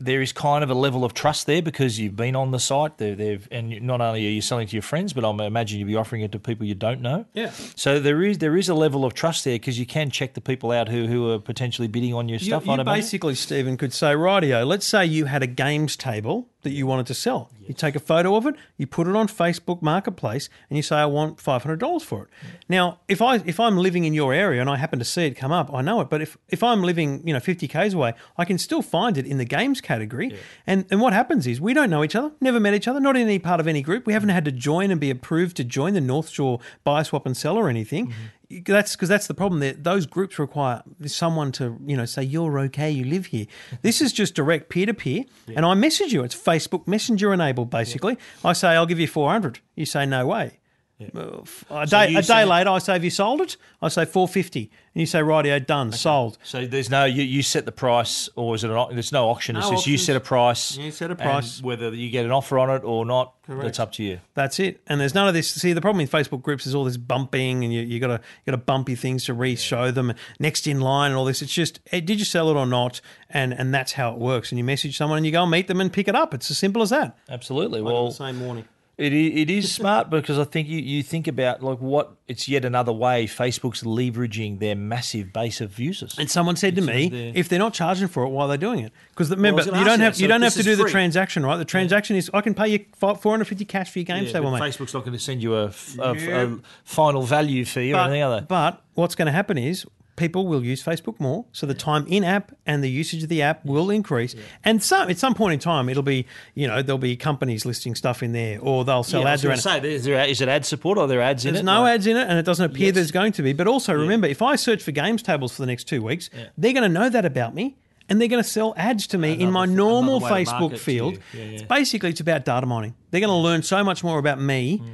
[0.00, 2.98] there is kind of a level of trust there because you've been on the site.
[2.98, 5.88] They're, they've and not only are you selling to your friends, but I imagine you'll
[5.88, 7.26] be offering it to people you don't know.
[7.34, 7.50] Yeah.
[7.74, 10.40] So there is there is a level of trust there because you can check the
[10.40, 12.64] people out who who are potentially bidding on your stuff.
[12.64, 12.86] you imagine.
[12.86, 17.06] basically, Stephen, could say, rightio, let's say you had a games table that you wanted
[17.06, 17.50] to sell.
[17.66, 20.96] You take a photo of it, you put it on Facebook Marketplace, and you say,
[20.96, 22.28] I want five hundred dollars for it.
[22.28, 22.50] Mm.
[22.68, 25.34] Now, if I if I'm living in your area and I happen to see it
[25.34, 26.08] come up, I know it.
[26.08, 29.26] But if, if I'm living, you know, fifty Ks away, I can still find it
[29.26, 30.34] in the games category.
[30.66, 33.16] And and what happens is we don't know each other, never met each other, not
[33.16, 34.06] in any part of any group.
[34.06, 34.34] We haven't mm.
[34.34, 37.56] had to join and be approved to join the North Shore buy, swap, and sell
[37.56, 38.06] or anything.
[38.06, 38.22] Mm-hmm.
[38.50, 39.60] That's because that's the problem.
[39.60, 43.46] That those groups require someone to you know say you're okay, you live here.
[43.82, 45.24] This is just direct peer to peer,
[45.54, 46.22] and I message you.
[46.24, 47.70] It's Facebook Messenger enabled.
[47.70, 49.60] Basically, I say I'll give you four hundred.
[49.76, 50.58] You say no way.
[51.00, 54.04] F- A day, you a day later, I say, "Have you sold it?" I say
[54.04, 57.72] four fifty, and you say, "Rightio, done, sold." So there's no you, you set the
[57.72, 59.56] price, or is it an there's no auction?
[59.56, 60.76] It's just you set a price.
[60.76, 61.62] You set a price.
[61.62, 64.18] whether you get an offer on it or not, that's up to you.
[64.34, 64.80] That's it.
[64.88, 65.48] And there's none of this.
[65.50, 68.14] See, the problem with Facebook groups is all this bumping, and you you got to
[68.14, 71.42] you got to bump your things to re-show them next in line and all this.
[71.42, 73.00] It's just, eh, did you sell it or not?
[73.30, 74.50] And and that's how it works.
[74.50, 76.34] And you message someone, and you go and meet them and pick it up.
[76.34, 77.16] It's as simple as that.
[77.28, 77.82] Absolutely.
[77.82, 78.64] Well, same morning.
[78.98, 82.48] It is, it is smart because I think you, you think about like what it's
[82.48, 86.18] yet another way Facebook's leveraging their massive base of users.
[86.18, 87.32] And someone said to me, there.
[87.32, 88.92] if they're not charging for it, why are they doing it?
[89.10, 91.46] Because remember, was you don't you have you So don't have to do the transaction,
[91.46, 91.56] right?
[91.58, 94.32] The transaction is I can pay you four hundred fifty cash for your game Yeah,
[94.32, 94.60] table, mate.
[94.62, 96.58] Facebook's not going to send you a, f- a f- a Yep.
[96.82, 98.44] final value fee or anything other.
[98.48, 99.86] but what's going to happen is
[100.18, 103.40] people will use Facebook more, so the time in app and the usage of the
[103.40, 104.34] app will increase.
[104.64, 107.94] And some at some point in time, it'll be you know there'll be companies listing
[107.94, 109.58] stuff in there, or they'll sell Yeah, ads around.
[109.58, 111.52] say, is, there, is it ad support or are there ads in it?
[111.54, 112.94] There's no Like- ads in it, and it doesn't appear Yes.
[112.96, 113.52] there's going to be.
[113.54, 116.74] But also remember, if I search for games tables for the next two weeks, they're
[116.74, 117.76] going to know that about me,
[118.08, 121.18] and they're going to sell ads to me in my normal another Facebook field.
[121.32, 121.50] Yeah, yeah.
[121.52, 122.94] It's basically it's about data mining.
[123.10, 124.84] They're going to learn so much more about me mm.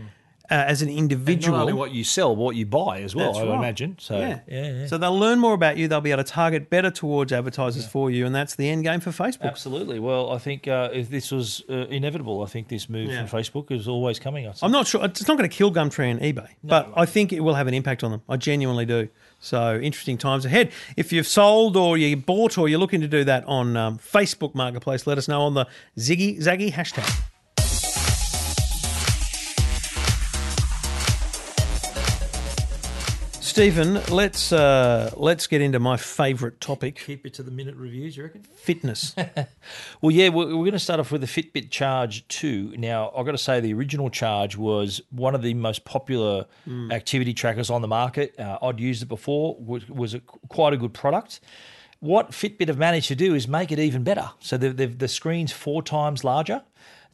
[0.50, 1.56] Uh, as an And individual.
[1.56, 3.32] not only what you sell, but what you buy as well.
[3.32, 3.58] That's I right.
[3.58, 3.96] imagine.
[3.98, 4.40] So yeah.
[4.46, 4.86] yeah, yeah.
[4.86, 5.88] So they'll learn more about you.
[5.88, 9.00] They'll be able to target better towards advertisers for you, and that's the end game
[9.00, 9.42] for Facebook.
[9.44, 9.98] Absolutely.
[10.00, 12.42] Well, I think uh, if this was uh, inevitable.
[12.42, 14.50] I think this move from Facebook is always coming.
[14.62, 15.04] I'm not sure.
[15.04, 17.74] It's not going to kill Gumtree and eBay, but I think it will have an
[17.74, 18.22] impact on them.
[18.28, 19.08] I genuinely do.
[19.40, 20.72] So interesting times ahead.
[20.96, 24.54] If you've sold or you bought or you're looking to do that on um, Facebook
[24.54, 25.66] Marketplace, let us know on the
[25.98, 27.22] Ziggy Zaggy hashtag.
[33.54, 38.16] Stephen, let's uh, let's get into my favourite topic: Keep it to the minute reviews,
[38.16, 38.42] you reckon?
[38.42, 39.14] fitness.
[40.02, 42.74] Well, yeah, we're, we're going to start off with the Fitbit Charge 2.
[42.76, 46.46] Now, I've got to say, the original Charge was one of the most popular
[46.90, 48.38] activity trackers on the market.
[48.38, 51.38] Uh, I'd used it before, was, was a, quite a good product.
[52.00, 54.30] What Fitbit have managed to do is make it even better.
[54.40, 56.62] So the, the, the screen's four times larger.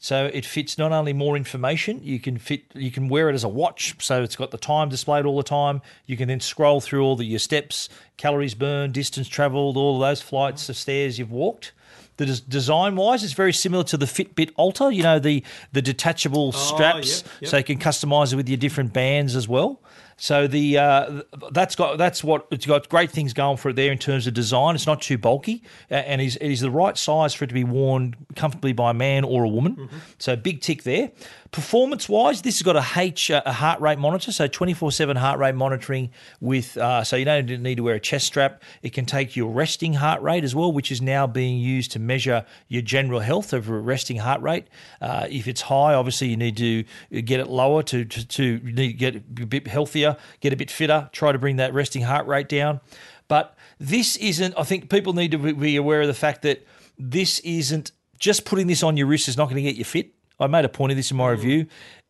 [0.02, 3.44] So it fits not only more information, you can fit you can wear it as
[3.44, 5.82] a watch, so it's got the time displayed all the time.
[6.06, 10.08] You can then scroll through all the your steps, calories burned, distance travelled, all of
[10.08, 11.72] those flights of stairs you've walked.
[12.16, 14.90] The des- design wise, it's very similar to the Fitbit Alta.
[14.90, 17.50] You know the the detachable oh, straps, yep, yep.
[17.50, 19.82] so you can customize it with your different bands as well.
[20.22, 23.90] So the uh, that's got that's what it's got great things going for it there
[23.90, 24.74] in terms of design.
[24.74, 27.64] It's not too bulky, and is it is the right size for it to be
[27.64, 29.76] worn comfortably by a man or a woman.
[29.76, 29.96] Mm-hmm.
[30.18, 31.10] So big tick there.
[31.52, 34.92] Performance wise, this has got a H uh, a heart rate monitor, so twenty four
[34.92, 36.10] seven heart rate monitoring
[36.40, 38.62] with uh, so you don't need to wear a chest strap.
[38.82, 41.98] It can take your resting heart rate as well, which is now being used to
[41.98, 44.66] measure your general health of a resting heart rate.
[45.00, 46.84] Uh, if it's high, obviously you need to
[47.22, 50.09] get it lower to to, to you need to get a bit healthier,
[50.40, 52.80] get a bit fitter, try to bring that resting heart rate down.
[53.28, 54.54] But this isn't.
[54.56, 56.66] I think people need to be- aware of the fact that
[56.98, 60.12] this isn't just putting this on your wrist is not going to get you fit.
[60.38, 61.30] I made a point of this in my mm.
[61.32, 61.66] review.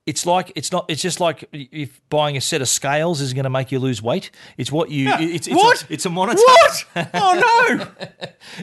[0.07, 0.87] It's like it's not.
[0.89, 4.03] It's just like if buying a set of scales is going to make you lose
[4.03, 4.31] weight.
[4.57, 5.09] It's what you.
[5.11, 5.83] It's, it's What?
[5.83, 6.41] A, it's a monitor.
[6.43, 6.87] what?
[7.15, 7.87] Oh no!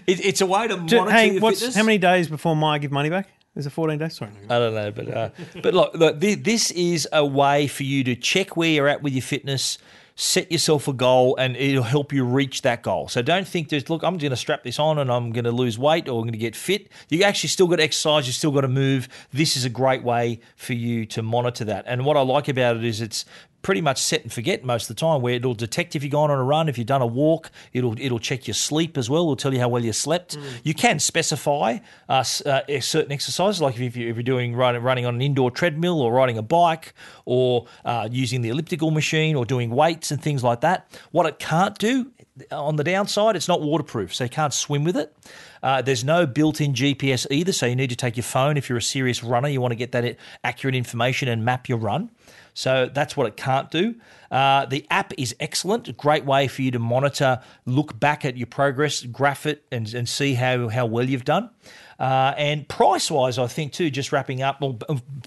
[0.07, 1.75] It, it's a way to monitor Hang, your what's fitness.
[1.75, 3.29] how many days before my give money back?
[3.57, 4.15] Is it 14 days?
[4.15, 4.31] Sorry.
[4.49, 5.29] I don't know, but uh,
[5.63, 9.01] but look, look, thi- this is a way for you to check where you're at
[9.01, 9.79] with your fitness,
[10.15, 13.07] set yourself a goal, and it'll help you reach that goal.
[13.07, 15.51] So don't think there's look, I'm going to strap this on and I'm going to
[15.51, 16.89] lose weight or I'm going to get fit.
[17.09, 19.09] You actually still got to exercise, you still got to move.
[19.33, 21.85] This is a great way for you to monitor that.
[21.87, 23.25] And what I like about it is it's
[23.67, 26.31] pretty much set and forget most of the time where it'll detect if you've gone
[26.31, 29.23] on a run if you've done a walk it'll it'll check your sleep as well
[29.23, 33.77] it'll tell you how well you slept you can specify uh, uh, certain exercises like
[33.77, 36.93] if, you, if you're doing run, running on an indoor treadmill or riding a bike
[37.25, 41.37] or uh, using the elliptical machine or doing weights and things like that what it
[41.37, 42.09] can't do
[42.53, 45.13] on the downside it's not waterproof so you can't swim with it
[45.61, 48.77] uh, there's no built-in GPS either, so you need to take your phone if you're
[48.77, 49.47] a serious runner.
[49.47, 52.11] You want to get that accurate information and map your run.
[52.57, 53.93] So that's what it can't do.
[54.31, 58.35] Uh, the app is excellent, a great way for you to monitor, look back at
[58.35, 61.51] your progress, graph it, and, and see how, how well you've done.
[61.99, 64.79] Uh, and price wise, I think too, just wrapping up, well,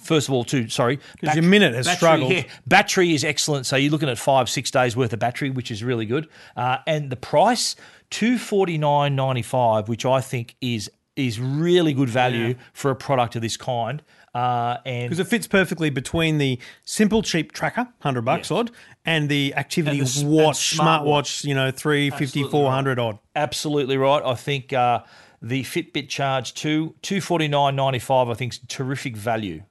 [0.03, 0.99] first of all, too, sorry.
[1.22, 2.33] your minute has battery, struggled.
[2.33, 3.64] yeah, battery is excellent.
[3.64, 6.28] So you're looking at five, six days worth of battery, which is really good.
[6.57, 7.76] Uh, and the price,
[8.11, 12.97] two forty nine ninety five, which I think is is really good value for a
[12.97, 14.03] product of this kind.
[14.35, 18.59] Uh, and Because it fits perfectly between the simple cheap tracker, 100 bucks Yes.
[18.59, 18.70] odd,
[19.05, 21.03] and the activity And the watch, and smartwatch.
[21.03, 23.18] smartwatch, you know, 350, Absolutely 400 odd.
[23.35, 24.22] absolutely right.
[24.24, 25.01] I think uh,
[25.43, 28.28] the Fitbit Charge two two forty nine ninety five.
[28.28, 29.62] I think is terrific value.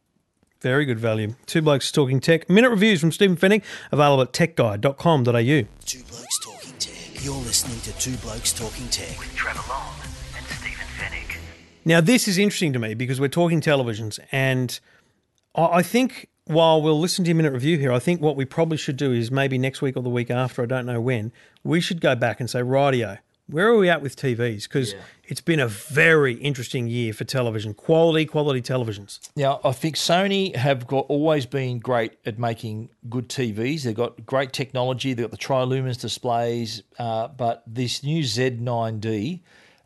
[0.62, 1.36] Very good value.
[1.46, 2.50] Two Blokes Talking Tech.
[2.50, 3.62] Minute reviews from Stephen Fenech,
[3.94, 5.68] available at techguide.com.au.
[5.86, 7.24] Two Blokes Talking Tech.
[7.24, 9.18] You're listening to Two Blokes Talking Tech.
[9.20, 9.99] with Trevor Long and Stephen Fenech.
[11.90, 14.80] Now, this is interesting to me because we're talking televisions, and
[15.56, 18.78] I think while we'll listen to your minute review here, I think what we probably
[18.78, 21.32] should do is maybe next week or the week after, I don't know when,
[21.64, 23.18] we should go back and say, rightio,
[23.48, 24.66] where are we at with TVs?
[24.66, 29.28] Because it's been a very interesting year for television, quality, quality televisions.
[29.36, 33.82] Now, I think Sony have got always been great at making good TVs.
[33.82, 35.16] They've got great technology.
[35.16, 39.40] They've got the Triluminos displays, uh, but this new Z9D,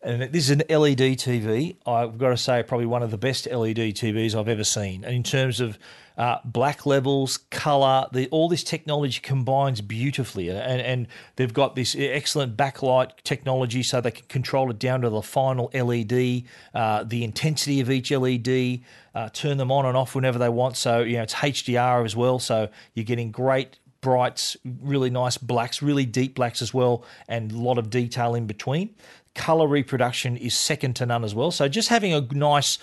[0.03, 1.77] and this is an LED TV.
[1.85, 5.05] I've got to say, probably one of the best LED TVs I've ever seen.
[5.05, 5.79] And in terms of
[6.17, 11.95] uh, black levels, color, the, all this technology combines beautifully, and and they've got this
[11.97, 16.43] excellent backlight technology, so they can control it down to the final LED,
[16.75, 18.81] uh, the intensity of each LED,
[19.15, 20.77] uh, turn them on and off whenever they want.
[20.77, 25.81] So you know it's HDR as well, so you're getting great brights, really nice blacks,
[25.81, 28.93] really deep blacks as well, and a lot of detail in between.
[29.35, 31.51] Color reproduction is second to none as well.
[31.51, 32.77] So just having a nice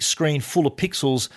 [0.00, 1.28] screen full of pixels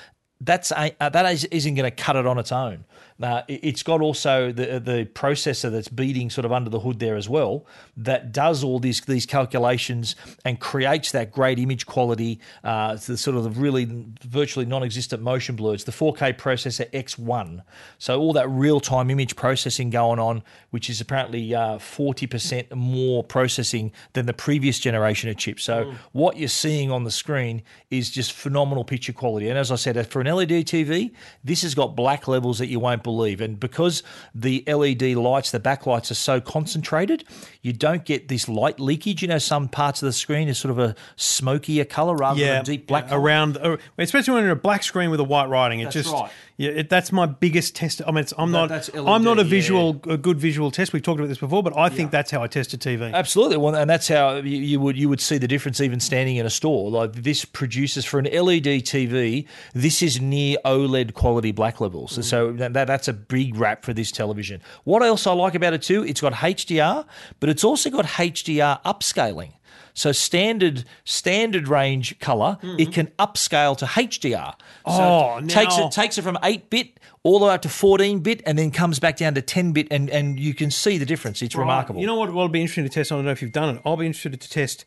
[0.42, 2.86] that's a, uh, that is, isn't going to cut it on its own.
[3.22, 7.00] Uh, it- it's got also the the processor that's beating sort of under the hood
[7.00, 12.40] there as well that does all these these calculations and creates that great image quality.
[12.64, 13.88] Uh, it's the sort of the really
[14.22, 15.74] virtually non-existent motion blur.
[15.76, 17.62] It's the 4K processor X1,
[17.98, 22.74] so all that real time image processing going on, which is apparently uh, forty percent
[22.76, 25.64] more processing than the previous generation of chips.
[25.64, 29.48] So what you're seeing on the screen is just phenomenal picture quality.
[29.50, 31.12] And as I said, for an LED TV,
[31.46, 33.40] this has got black levels that you won't believe.
[33.40, 34.04] And because
[34.34, 37.24] the LED lights, the backlights are so concentrated,
[37.62, 39.22] you don't get this light leakage.
[39.22, 42.62] You know, some parts of the screen is sort of a smokier color rather than
[42.62, 43.08] a deep black.
[43.08, 43.22] colour.
[43.22, 45.80] around, uh, especially when you're in a black screen with a white writing.
[45.80, 46.30] It That's just right.
[46.58, 48.02] yeah, it, that's my biggest test.
[48.06, 50.72] I mean, it's, I'm That- not that's I'm not a LED, visual a good visual
[50.72, 50.92] test.
[50.92, 53.14] We've talked about this before, but I think that's how I test a TV.
[53.14, 56.36] Absolutely, well, and that's how you, you would you would see the difference even standing
[56.38, 56.90] in a store.
[56.90, 62.26] Like this produces for an LED TV, this is near OLED quality black levels.
[62.28, 64.62] So that, that- that's a big wrap for this television.
[64.86, 66.06] What else I like about it too?
[66.06, 67.06] It's got HDR,
[67.42, 69.52] but it's also got HDR upscaling.
[69.94, 72.80] So standard standard range color, mm-hmm.
[72.80, 74.54] it can upscale to HDR.
[74.54, 77.64] So Oh, it takes now- it takes it from eight bit all the way up
[77.64, 80.72] to fourteen bit, and then comes back down to ten bit, and and you can
[80.72, 81.42] see the difference.
[81.42, 82.00] It's remarkable.
[82.00, 82.32] You know what?
[82.32, 83.12] What'll be interesting to test.
[83.12, 83.82] I don't know if you've done it.
[83.86, 84.86] I'll be interested to test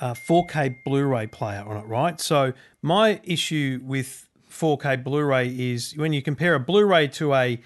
[0.00, 1.86] a 4K Blu-ray player on it.
[1.86, 2.20] Right.
[2.20, 4.29] So my issue with
[4.60, 7.60] 4K Blu-ray is when you compare a Blu-ray to a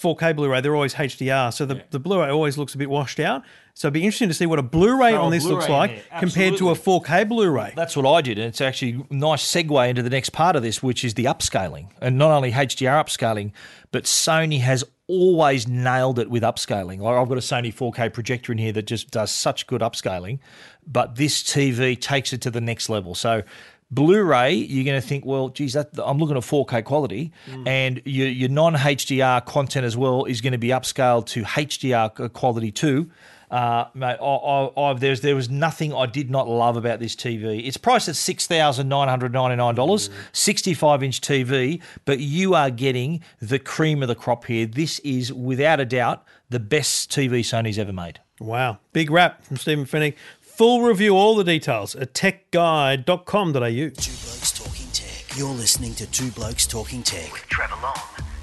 [0.00, 1.52] 4K Blu-ray, they're always HDR.
[1.52, 3.42] So the, the Blu-ray always looks a bit washed out.
[3.74, 5.96] So it'd be interesting to see what a Blu-ray Throw on this looks Blu-ray in
[5.96, 7.72] like compared to a 4K Blu-ray.
[7.76, 10.62] That's what I did, and it's actually a nice segue into the next part of
[10.62, 13.52] this, which is the upscaling, and not only HDR upscaling,
[13.92, 17.00] but Sony has always nailed it with upscaling.
[17.00, 20.38] Like I've got a Sony 4K projector in here that just does such good upscaling,
[20.86, 23.14] but this TV takes it to the next level.
[23.14, 23.42] So.
[23.90, 27.32] Blu-ray, you're going to think, well, geez, that, I'm looking at 4K quality,
[27.66, 32.72] and your, your non-HDR content as well is going to be upscaled to HDR quality
[32.72, 33.10] too.
[33.50, 37.14] Uh, mate, I, I, I, there's there was nothing I did not love about this
[37.14, 37.64] TV.
[37.64, 42.18] It's priced at six thousand nine hundred ninety nine dollars, sixty five inch TV, but
[42.18, 44.66] you are getting the cream of the crop here.
[44.66, 48.18] This is without a doubt the best TV Sony's ever made.
[48.40, 48.78] Wow.
[48.92, 50.14] Big rap from Stephen Fenech.
[50.56, 53.58] Full review, all the details at techguide.com.au.
[53.60, 55.36] Two Blokes Talking Tech.
[55.36, 57.30] You're listening to Two Blokes Talking Tech.
[57.30, 57.94] with Trevor Long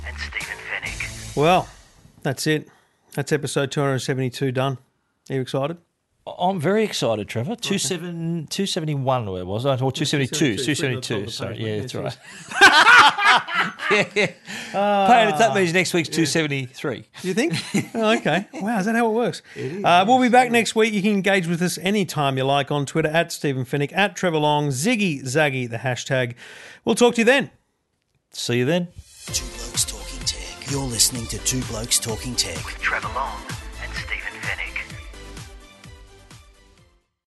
[0.06, 1.36] and Stephen Fenech.
[1.36, 1.68] Well,
[2.22, 2.68] that's it.
[3.16, 4.78] That's episode 272 done.
[5.32, 5.78] Are you excited?
[6.26, 7.58] I'm very excited, Trevor.
[7.58, 9.78] Two seven two seventy one, where was I?
[9.78, 10.56] Or two seventy two?
[10.56, 11.28] Two seventy two.
[11.28, 12.18] Sorry, yeah, that's right.
[13.92, 15.08] yeah, yeah.
[15.08, 17.10] Paying, that means next week's two seventy three.
[17.22, 17.56] Do you think?
[17.96, 18.48] oh, okay.
[18.54, 19.42] Wow, is that how it works?
[19.58, 20.94] Uh, we'll be back next week.
[20.94, 24.38] You can engage with us anytime you like on Twitter at Stephen Fenech, at Trevor
[24.38, 26.36] Long, Ziggy Zaggy, the hashtag.
[26.86, 27.52] We'll talk to you then.
[28.32, 28.88] See you then.
[29.28, 30.72] Two Blokes Talking Tech.
[30.72, 32.64] You're listening to Two Blokes Talking Tech.
[32.80, 33.42] Trevor Long